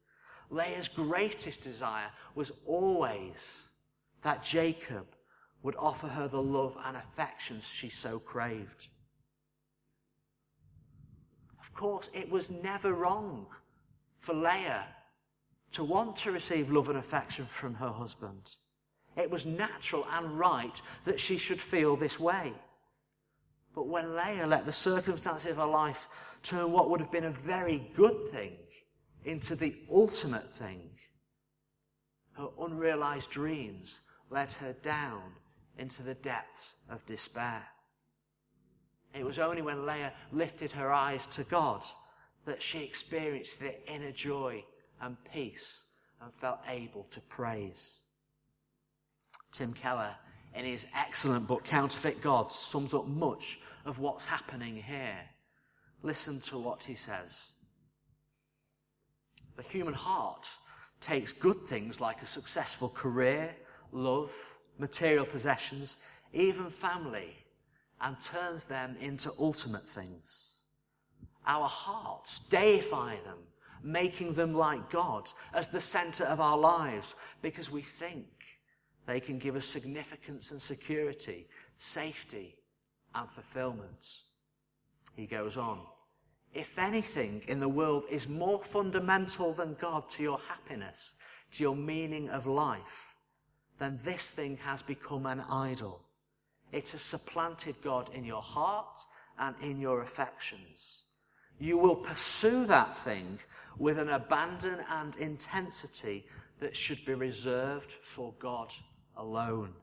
Leah's 0.50 0.88
greatest 0.88 1.62
desire 1.62 2.10
was 2.36 2.52
always 2.65 3.63
that 4.22 4.44
Jacob 4.44 5.08
would 5.63 5.76
offer 5.78 6.08
her 6.08 6.28
the 6.28 6.41
love 6.41 6.76
and 6.86 6.98
affections 6.98 7.65
she 7.65 7.89
so 7.89 8.20
craved. 8.20 8.88
Of 11.60 11.74
course, 11.74 12.10
it 12.13 12.30
was 12.30 12.50
never 12.50 12.94
wrong 12.94 13.48
for 14.20 14.34
Leah 14.34 14.86
to 15.72 15.84
want 15.84 16.17
to 16.17 16.32
receive 16.32 16.72
love 16.72 16.89
and 16.89 16.98
affection 16.98 17.46
from 17.46 17.74
her 17.76 17.89
husband. 17.89 18.56
It 19.22 19.32
was 19.32 19.46
natural 19.46 20.06
and 20.12 20.38
right 20.38 20.82
that 21.06 21.20
she 21.20 21.38
should 21.38 21.62
feel 21.62 21.96
this 21.96 22.20
way. 22.20 22.54
But 23.74 23.88
when 23.88 24.16
Leah 24.16 24.48
let 24.48 24.66
the 24.66 24.74
circumstances 24.74 25.52
of 25.52 25.58
her 25.58 25.66
life 25.66 26.08
turn 26.44 26.72
what 26.72 26.90
would 26.90 27.00
have 27.00 27.12
been 27.12 27.26
a 27.26 27.32
very 27.32 27.90
good 27.96 28.32
thing 28.32 28.58
into 29.24 29.56
the 29.56 29.76
ultimate 29.90 30.50
thing, 30.56 30.90
her 32.34 32.50
unrealized 32.60 33.30
dreams 33.30 34.00
led 34.30 34.52
her 34.54 34.74
down 34.82 35.22
into 35.78 36.04
the 36.04 36.16
depths 36.16 36.76
of 36.90 37.06
despair. 37.06 37.64
It 39.14 39.26
was 39.26 39.40
only 39.40 39.62
when 39.62 39.86
Leah 39.86 40.14
lifted 40.32 40.72
her 40.72 40.92
eyes 40.92 41.28
to 41.28 41.44
God 41.44 41.84
that 42.46 42.64
she 42.64 42.80
experienced 42.80 43.60
the 43.60 43.76
inner 43.92 44.12
joy 44.12 44.64
and 45.02 45.18
peace 45.34 45.84
and 46.22 46.34
felt 46.36 46.60
able 46.68 47.06
to 47.12 47.22
praise. 47.22 48.01
Tim 49.52 49.74
Keller, 49.74 50.16
in 50.56 50.66
his 50.66 50.86
excellent 50.96 51.48
book 51.48 51.64
Counterfeit 51.64 52.22
Gods, 52.22 52.56
sums 52.56 52.94
up 52.94 53.08
much 53.08 53.60
of 53.86 54.00
what's 54.00 54.26
happening 54.26 54.76
here. 54.76 55.20
Listen 56.04 56.40
to 56.42 56.58
what 56.58 56.84
he 56.84 56.96
says. 56.96 57.42
The 59.58 59.64
human 59.64 59.94
heart 59.94 60.50
takes 61.00 61.34
good 61.34 61.68
things 61.68 62.00
like 62.00 62.22
a 62.22 62.28
successful 62.28 62.90
career, 62.90 63.56
love, 63.92 64.32
material 64.78 65.26
possessions, 65.26 65.98
even 66.34 66.70
family, 66.70 67.36
and 68.00 68.16
turns 68.20 68.66
them 68.66 68.96
into 69.00 69.32
ultimate 69.40 69.88
things. 69.88 70.62
Our 71.46 71.68
hearts 71.68 72.42
deify 72.50 73.16
them, 73.26 73.40
making 73.84 74.34
them 74.34 74.54
like 74.54 74.90
God 74.90 75.30
as 75.54 75.68
the 75.68 75.82
center 75.82 76.24
of 76.26 76.40
our 76.40 76.58
lives 76.58 77.16
because 77.42 77.70
we 77.70 77.82
think 78.00 78.26
they 79.12 79.19
can 79.19 79.38
give 79.38 79.58
us 79.58 79.65
significance 79.65 80.52
and 80.52 80.62
security, 80.62 81.45
safety 81.80 82.56
and 83.13 83.30
fulfillment. 83.30 84.06
He 85.17 85.26
goes 85.26 85.58
on. 85.58 85.80
If 86.54 86.69
anything 86.78 87.41
in 87.50 87.60
the 87.60 87.67
world 87.67 88.04
is 88.10 88.30
more 88.30 88.63
fundamental 88.63 89.52
than 89.52 89.76
God 89.82 90.10
to 90.12 90.24
your 90.24 90.39
happiness, 90.47 91.15
to 91.52 91.63
your 91.63 91.76
meaning 91.76 92.30
of 92.30 92.47
life, 92.47 93.15
then 93.80 94.00
this 94.02 94.30
thing 94.30 94.58
has 94.63 94.82
become 94.82 95.26
an 95.26 95.41
idol. 95.41 96.00
It 96.71 96.88
has 96.91 97.02
supplanted 97.02 97.76
God 97.84 98.12
in 98.13 98.24
your 98.24 98.41
heart 98.41 98.97
and 99.38 99.58
in 99.62 99.82
your 99.82 100.04
affections. 100.04 101.02
You 101.60 101.78
will 101.78 101.97
pursue 101.97 102.65
that 102.67 102.95
thing 102.95 103.39
with 103.78 104.00
an 104.00 104.08
abandon 104.08 104.78
and 104.89 105.17
intensity 105.17 106.26
that 106.62 106.78
should 106.78 107.04
be 107.04 107.13
reserved 107.13 107.91
for 108.04 108.34
God 108.39 108.74
alone. 109.22 109.74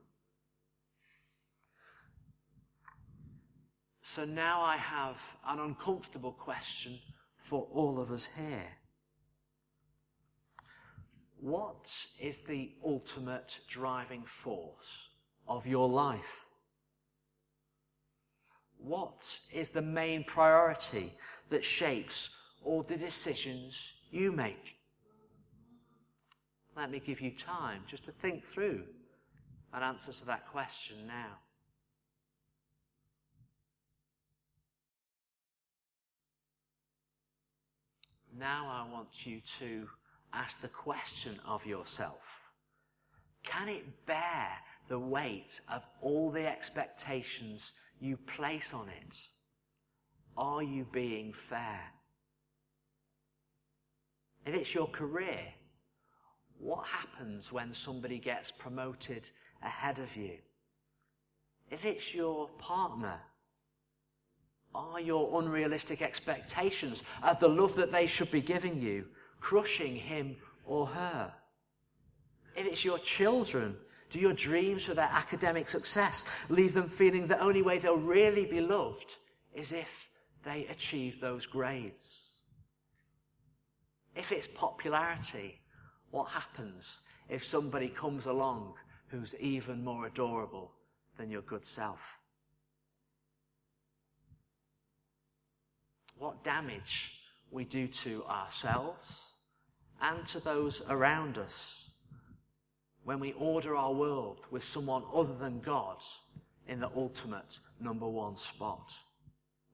So 4.03 4.24
now 4.24 4.62
I 4.62 4.77
have 4.77 5.16
an 5.46 5.61
uncomfortable 5.61 6.33
question 6.33 6.98
for 7.37 7.68
all 7.72 8.01
of 8.01 8.11
us 8.11 8.29
here. 8.37 8.72
What 11.40 12.07
is 12.20 12.40
the 12.40 12.72
ultimate 12.85 13.59
driving 13.68 14.24
force 14.24 15.09
of 15.46 15.66
your 15.66 15.88
life? 15.88 16.46
What 18.79 19.38
is 19.53 19.68
the 19.68 19.83
main 19.83 20.24
priority 20.24 21.14
that 21.51 21.64
shapes 21.64 22.31
all 22.64 22.83
the 22.83 22.96
decisions 22.96 23.79
you 24.11 24.33
make? 24.33 24.79
Let 26.77 26.90
me 26.90 27.01
give 27.01 27.20
you 27.20 27.31
time 27.31 27.83
just 27.87 28.05
to 28.07 28.12
think 28.12 28.44
through 28.44 28.83
an 29.72 29.83
answer 29.83 30.12
to 30.12 30.26
that 30.26 30.48
question 30.50 30.96
now. 31.07 31.38
Now 38.38 38.68
I 38.70 38.92
want 38.92 39.26
you 39.26 39.40
to 39.59 39.88
ask 40.33 40.61
the 40.61 40.68
question 40.68 41.40
of 41.44 41.66
yourself. 41.66 42.52
Can 43.42 43.68
it 43.68 44.07
bear 44.07 44.48
the 44.88 44.98
weight 44.98 45.61
of 45.72 45.83
all 46.00 46.31
the 46.31 46.46
expectations 46.46 47.72
you 48.00 48.16
place 48.16 48.72
on 48.72 48.88
it? 48.88 49.18
Are 50.37 50.62
you 50.62 50.87
being 50.92 51.33
fair? 51.33 51.81
If 54.46 54.54
it's 54.54 54.74
your 54.74 54.87
career, 54.87 55.40
what 56.59 56.87
happens 56.87 57.50
when 57.52 57.74
somebody 57.74 58.18
gets 58.18 58.50
promoted 58.50 59.31
ahead 59.62 59.99
of 59.99 60.14
you? 60.16 60.38
If 61.71 61.85
it's 61.85 62.14
your 62.14 62.49
partner, 62.59 63.21
are 64.75 65.01
your 65.01 65.40
unrealistic 65.42 66.03
expectations 66.03 67.03
of 67.23 67.40
the 67.40 67.49
love 67.49 67.75
that 67.77 67.92
they 67.92 68.07
should 68.07 68.31
be 68.31 68.40
giving 68.40 68.81
you 68.81 69.05
crushing 69.40 69.97
him 69.97 70.37
or 70.64 70.87
her? 70.87 71.33
If 72.57 72.66
it's 72.66 72.85
your 72.85 72.99
children, 72.99 73.77
do 74.11 74.18
your 74.18 74.33
dreams 74.33 74.85
for 74.85 74.94
their 74.94 75.11
academic 75.11 75.68
success 75.68 76.25
leave 76.49 76.75
them 76.75 76.88
feeling 76.88 77.27
the 77.27 77.40
only 77.40 77.62
way 77.62 77.79
they'll 77.79 77.97
really 77.97 78.47
be 78.47 78.61
loved 78.61 79.16
is 79.55 79.73
if 79.73 80.09
they 80.44 80.66
achieve 80.66 81.21
those 81.21 81.47
grades? 81.47 82.33
If 84.16 84.33
it's 84.33 84.49
popularity, 84.49 85.61
what 86.11 86.29
happens 86.29 86.99
if 87.29 87.44
somebody 87.44 87.88
comes 87.88 88.27
along 88.27 88.75
who's 89.09 89.35
even 89.40 89.85
more 89.85 90.07
adorable 90.07 90.73
than 91.16 91.31
your 91.31 91.42
good 91.42 91.64
self? 91.64 92.01
What 96.18 96.42
damage 96.42 97.12
we 97.51 97.64
do 97.64 97.87
to 97.87 98.25
ourselves 98.25 99.14
and 100.01 100.25
to 100.27 100.40
those 100.40 100.83
around 100.88 101.38
us 101.38 101.90
when 103.05 103.21
we 103.21 103.33
order 103.38 103.75
our 103.75 103.92
world 103.92 104.40
with 104.51 104.62
someone 104.62 105.03
other 105.14 105.35
than 105.35 105.61
God 105.61 106.03
in 106.68 106.81
the 106.81 106.90
ultimate 106.94 107.59
number 107.81 108.07
one 108.07 108.37
spot. 108.37 108.94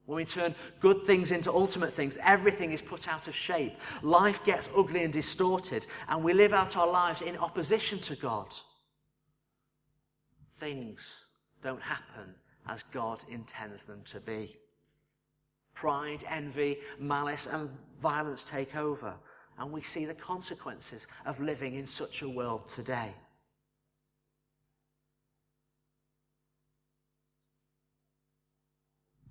When 0.05 0.17
we 0.17 0.25
turn 0.25 0.55
good 0.79 1.05
things 1.05 1.31
into 1.31 1.51
ultimate 1.51 1.93
things, 1.93 2.17
everything 2.23 2.71
is 2.71 2.81
put 2.81 3.07
out 3.07 3.27
of 3.27 3.35
shape. 3.35 3.73
Life 4.03 4.43
gets 4.45 4.69
ugly 4.77 5.03
and 5.03 5.11
distorted, 5.11 5.87
and 6.07 6.23
we 6.23 6.33
live 6.33 6.53
out 6.53 6.77
our 6.77 6.89
lives 6.89 7.23
in 7.23 7.35
opposition 7.37 7.99
to 7.99 8.15
God. 8.15 8.55
Things 10.59 11.25
don't 11.61 11.81
happen 11.81 12.33
as 12.67 12.83
God 12.83 13.23
intends 13.29 13.83
them 13.83 14.01
to 14.05 14.19
be. 14.19 14.55
Pride, 15.73 16.23
envy, 16.29 16.77
malice, 16.99 17.47
and 17.47 17.69
violence 18.01 18.43
take 18.43 18.75
over, 18.75 19.13
and 19.59 19.71
we 19.71 19.81
see 19.81 20.05
the 20.05 20.13
consequences 20.13 21.07
of 21.25 21.39
living 21.39 21.75
in 21.75 21.85
such 21.85 22.21
a 22.21 22.29
world 22.29 22.67
today. 22.67 23.13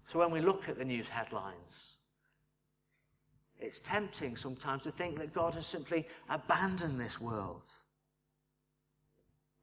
So 0.05 0.19
when 0.19 0.31
we 0.31 0.41
look 0.41 0.69
at 0.69 0.79
the 0.79 0.85
news 0.85 1.09
headlines, 1.09 1.97
it's 3.59 3.81
tempting 3.81 4.37
sometimes 4.37 4.83
to 4.83 4.91
think 4.91 5.19
that 5.19 5.33
God 5.33 5.55
has 5.55 5.67
simply 5.67 6.07
abandoned 6.29 7.01
this 7.01 7.21
world. 7.21 7.71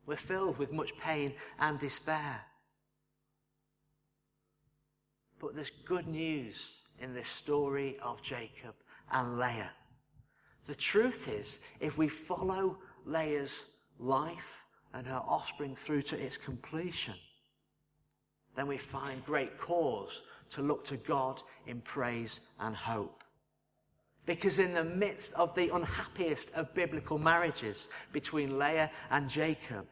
We're 0.06 0.18
filled 0.18 0.58
with 0.58 0.72
much 0.72 0.98
pain 0.98 1.34
and 1.60 1.80
despair. 1.80 2.42
But 5.40 5.56
there's 5.56 5.72
good 5.86 6.08
news 6.08 6.56
in 7.00 7.14
this 7.14 7.28
story 7.28 7.98
of 8.04 8.22
Jacob 8.22 8.76
and 9.12 9.38
Leah. 9.38 9.72
The 10.66 10.76
truth 10.76 11.28
is, 11.28 11.60
if 11.80 11.98
we 11.98 12.08
follow 12.08 12.78
Leah's 13.06 13.66
life 14.00 14.64
and 14.94 15.08
her 15.08 15.22
offspring 15.26 15.76
through 15.76 16.04
to 16.04 16.20
its 16.20 16.38
completion, 16.38 17.16
then 18.56 18.68
we 18.68 18.78
find 18.78 19.26
great 19.26 19.58
cause 19.60 20.22
to 20.52 20.62
look 20.62 20.84
to 20.86 20.98
God 20.98 21.42
in 21.66 21.82
praise 21.82 22.42
and 22.60 22.76
hope. 22.76 23.21
Because 24.26 24.60
in 24.60 24.74
the 24.74 24.84
midst 24.84 25.34
of 25.34 25.54
the 25.56 25.74
unhappiest 25.74 26.52
of 26.54 26.74
biblical 26.74 27.18
marriages 27.18 27.90
between 28.12 28.60
Leah 28.60 28.92
and 29.10 29.30
Jacob, 29.30 29.88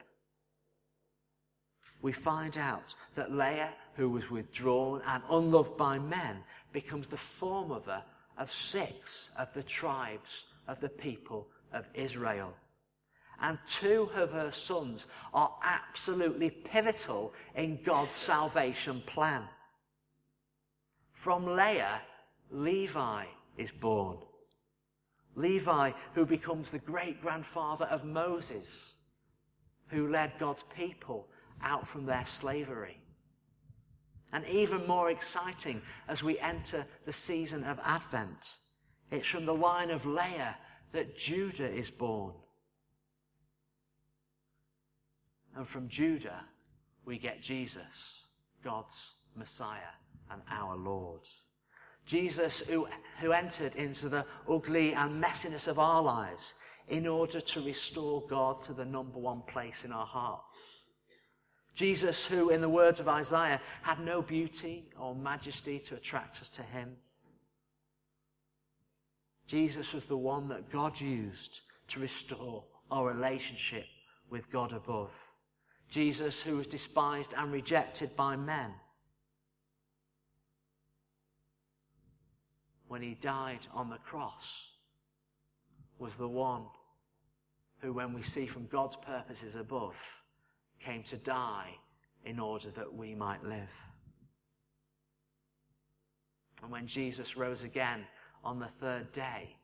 we 2.01 2.11
find 2.11 2.57
out 2.57 2.95
that 3.15 3.31
Leah, 3.31 3.73
who 3.95 4.09
was 4.09 4.29
withdrawn 4.29 5.01
and 5.07 5.23
unloved 5.29 5.75
by 5.77 5.99
men, 5.99 6.43
becomes 6.71 7.07
the 7.07 7.17
foremother 7.17 8.01
of 8.37 8.51
six 8.51 9.31
of 9.37 9.53
the 9.53 9.63
tribes 9.63 10.45
of 10.67 10.79
the 10.79 10.89
people 10.89 11.47
of 11.73 11.85
Israel. 11.93 12.53
And 13.41 13.57
two 13.67 14.09
of 14.15 14.31
her 14.31 14.51
sons 14.51 15.05
are 15.33 15.53
absolutely 15.63 16.49
pivotal 16.49 17.33
in 17.55 17.79
God's 17.83 18.15
salvation 18.15 19.01
plan. 19.05 19.43
From 21.13 21.45
Leah, 21.45 22.01
Levi 22.51 23.25
is 23.59 23.71
born. 23.71 24.17
Levi, 25.35 25.91
who 26.15 26.25
becomes 26.25 26.71
the 26.71 26.79
great 26.79 27.21
grandfather 27.21 27.85
of 27.85 28.03
Moses, 28.03 28.93
who 29.87 30.09
led 30.09 30.33
God's 30.39 30.63
people 30.75 31.27
out 31.61 31.87
from 31.87 32.05
their 32.05 32.25
slavery. 32.25 32.97
And 34.31 34.45
even 34.47 34.85
more 34.85 35.09
exciting 35.09 35.81
as 36.07 36.23
we 36.23 36.39
enter 36.39 36.85
the 37.05 37.13
season 37.13 37.63
of 37.63 37.79
Advent, 37.83 38.55
it's 39.11 39.27
from 39.27 39.45
the 39.45 39.53
line 39.53 39.89
of 39.89 40.05
Leah 40.05 40.55
that 40.91 41.17
Judah 41.17 41.69
is 41.69 41.89
born. 41.89 42.33
And 45.55 45.67
from 45.67 45.87
Judah, 45.89 46.45
we 47.05 47.17
get 47.17 47.41
Jesus, 47.41 48.25
God's 48.63 49.13
Messiah 49.35 49.95
and 50.31 50.41
our 50.49 50.75
Lord. 50.75 51.21
Jesus, 52.09 52.61
who, 52.61 52.87
who 53.21 53.33
entered 53.33 53.75
into 53.75 54.09
the 54.09 54.25
ugly 54.49 54.95
and 54.95 55.23
messiness 55.23 55.67
of 55.67 55.77
our 55.77 56.01
lives 56.01 56.55
in 56.87 57.05
order 57.05 57.39
to 57.39 57.61
restore 57.61 58.25
God 58.27 58.63
to 58.63 58.73
the 58.73 58.83
number 58.83 59.19
one 59.19 59.43
place 59.43 59.85
in 59.85 59.91
our 59.91 60.07
hearts. 60.07 60.59
Jesus, 61.75 62.25
who, 62.25 62.49
in 62.49 62.61
the 62.61 62.67
words 62.67 62.99
of 62.99 63.07
Isaiah, 63.07 63.61
had 63.83 63.99
no 63.99 64.23
beauty 64.23 64.85
or 64.99 65.13
majesty 65.13 65.77
to 65.81 65.93
attract 65.93 66.41
us 66.41 66.49
to 66.49 66.63
him. 66.63 66.95
Jesus 69.45 69.93
was 69.93 70.05
the 70.05 70.17
one 70.17 70.47
that 70.47 70.71
God 70.71 70.99
used 70.99 71.61
to 71.89 71.99
restore 71.99 72.63
our 72.89 73.13
relationship 73.13 73.85
with 74.31 74.49
God 74.49 74.73
above. 74.73 75.11
Jesus, 75.91 76.41
who 76.41 76.57
was 76.57 76.65
despised 76.65 77.35
and 77.37 77.51
rejected 77.51 78.15
by 78.15 78.35
men 78.35 78.71
when 82.89 83.03
he 83.03 83.13
died 83.13 83.67
on 83.71 83.87
the 83.89 83.97
cross 83.97 84.51
was 85.99 86.15
the 86.15 86.27
one 86.27 86.63
who, 87.81 87.93
when 87.93 88.13
we 88.13 88.23
see 88.23 88.47
from 88.47 88.65
God's 88.65 88.95
purposes 88.95 89.55
above, 89.55 89.95
came 90.83 91.03
to 91.03 91.17
die 91.17 91.69
in 92.25 92.39
order 92.39 92.71
that 92.71 92.91
we 92.91 93.13
might 93.13 93.43
live. 93.43 93.69
And 96.63 96.71
when 96.71 96.87
Jesus 96.87 97.37
rose 97.37 97.61
again 97.61 98.05
on 98.43 98.59
the 98.59 98.67
third 98.81 99.11
day, 99.11 99.55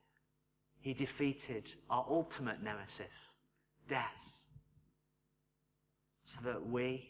he 0.79 0.93
defeated 0.93 1.73
our 1.89 2.05
ultimate 2.07 2.61
nemesis, 2.61 3.33
death, 3.87 4.05
so 6.25 6.37
that 6.43 6.69
we, 6.69 7.09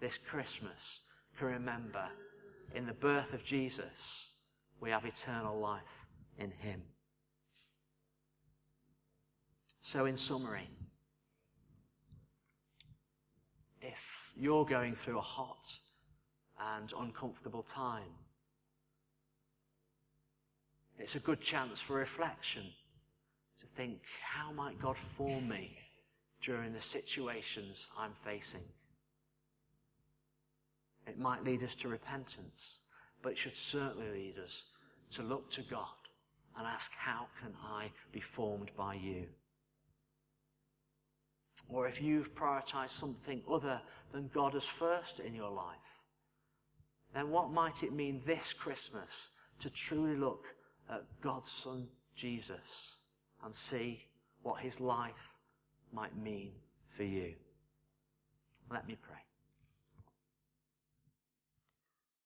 this 0.00 0.16
Christmas, 0.16 1.00
can 1.36 1.48
remember 1.48 2.06
in 2.72 2.86
the 2.86 2.92
birth 2.92 3.32
of 3.32 3.44
Jesus 3.44 4.28
we 4.80 4.90
have 4.90 5.04
eternal 5.04 5.58
life 5.58 5.82
in 6.38 6.50
Him. 6.50 6.82
So, 9.80 10.06
in 10.06 10.16
summary, 10.16 10.68
if 13.80 14.32
you're 14.36 14.64
going 14.64 14.94
through 14.94 15.18
a 15.18 15.22
hot 15.22 15.64
and 16.74 16.92
uncomfortable 16.98 17.62
time, 17.62 18.10
it's 20.98 21.14
a 21.14 21.20
good 21.20 21.40
chance 21.40 21.80
for 21.80 21.94
reflection 21.94 22.64
to 23.60 23.66
think, 23.76 24.00
how 24.22 24.52
might 24.52 24.80
God 24.80 24.96
form 24.96 25.48
me 25.48 25.76
during 26.42 26.72
the 26.72 26.82
situations 26.82 27.86
I'm 27.96 28.12
facing? 28.24 28.64
It 31.06 31.18
might 31.18 31.44
lead 31.44 31.62
us 31.62 31.74
to 31.76 31.88
repentance 31.88 32.80
but 33.22 33.32
it 33.32 33.38
should 33.38 33.56
certainly 33.56 34.10
lead 34.10 34.38
us 34.42 34.64
to 35.12 35.22
look 35.22 35.50
to 35.50 35.62
God 35.62 35.86
and 36.56 36.66
ask, 36.66 36.90
How 36.96 37.26
can 37.40 37.52
I 37.62 37.90
be 38.12 38.20
formed 38.20 38.70
by 38.76 38.94
you? 38.94 39.24
Or 41.68 41.88
if 41.88 42.00
you've 42.00 42.34
prioritized 42.34 42.90
something 42.90 43.42
other 43.50 43.80
than 44.12 44.30
God 44.32 44.54
as 44.54 44.64
first 44.64 45.20
in 45.20 45.34
your 45.34 45.50
life, 45.50 45.76
then 47.14 47.30
what 47.30 47.50
might 47.50 47.82
it 47.82 47.92
mean 47.92 48.22
this 48.26 48.52
Christmas 48.52 49.28
to 49.58 49.70
truly 49.70 50.16
look 50.16 50.44
at 50.90 51.04
God's 51.20 51.50
Son 51.50 51.88
Jesus 52.14 52.96
and 53.44 53.54
see 53.54 54.04
what 54.42 54.60
his 54.60 54.80
life 54.80 55.12
might 55.92 56.16
mean 56.16 56.52
for 56.96 57.04
you. 57.04 57.34
Let 58.70 58.86
me 58.86 58.96
pray. 59.00 59.25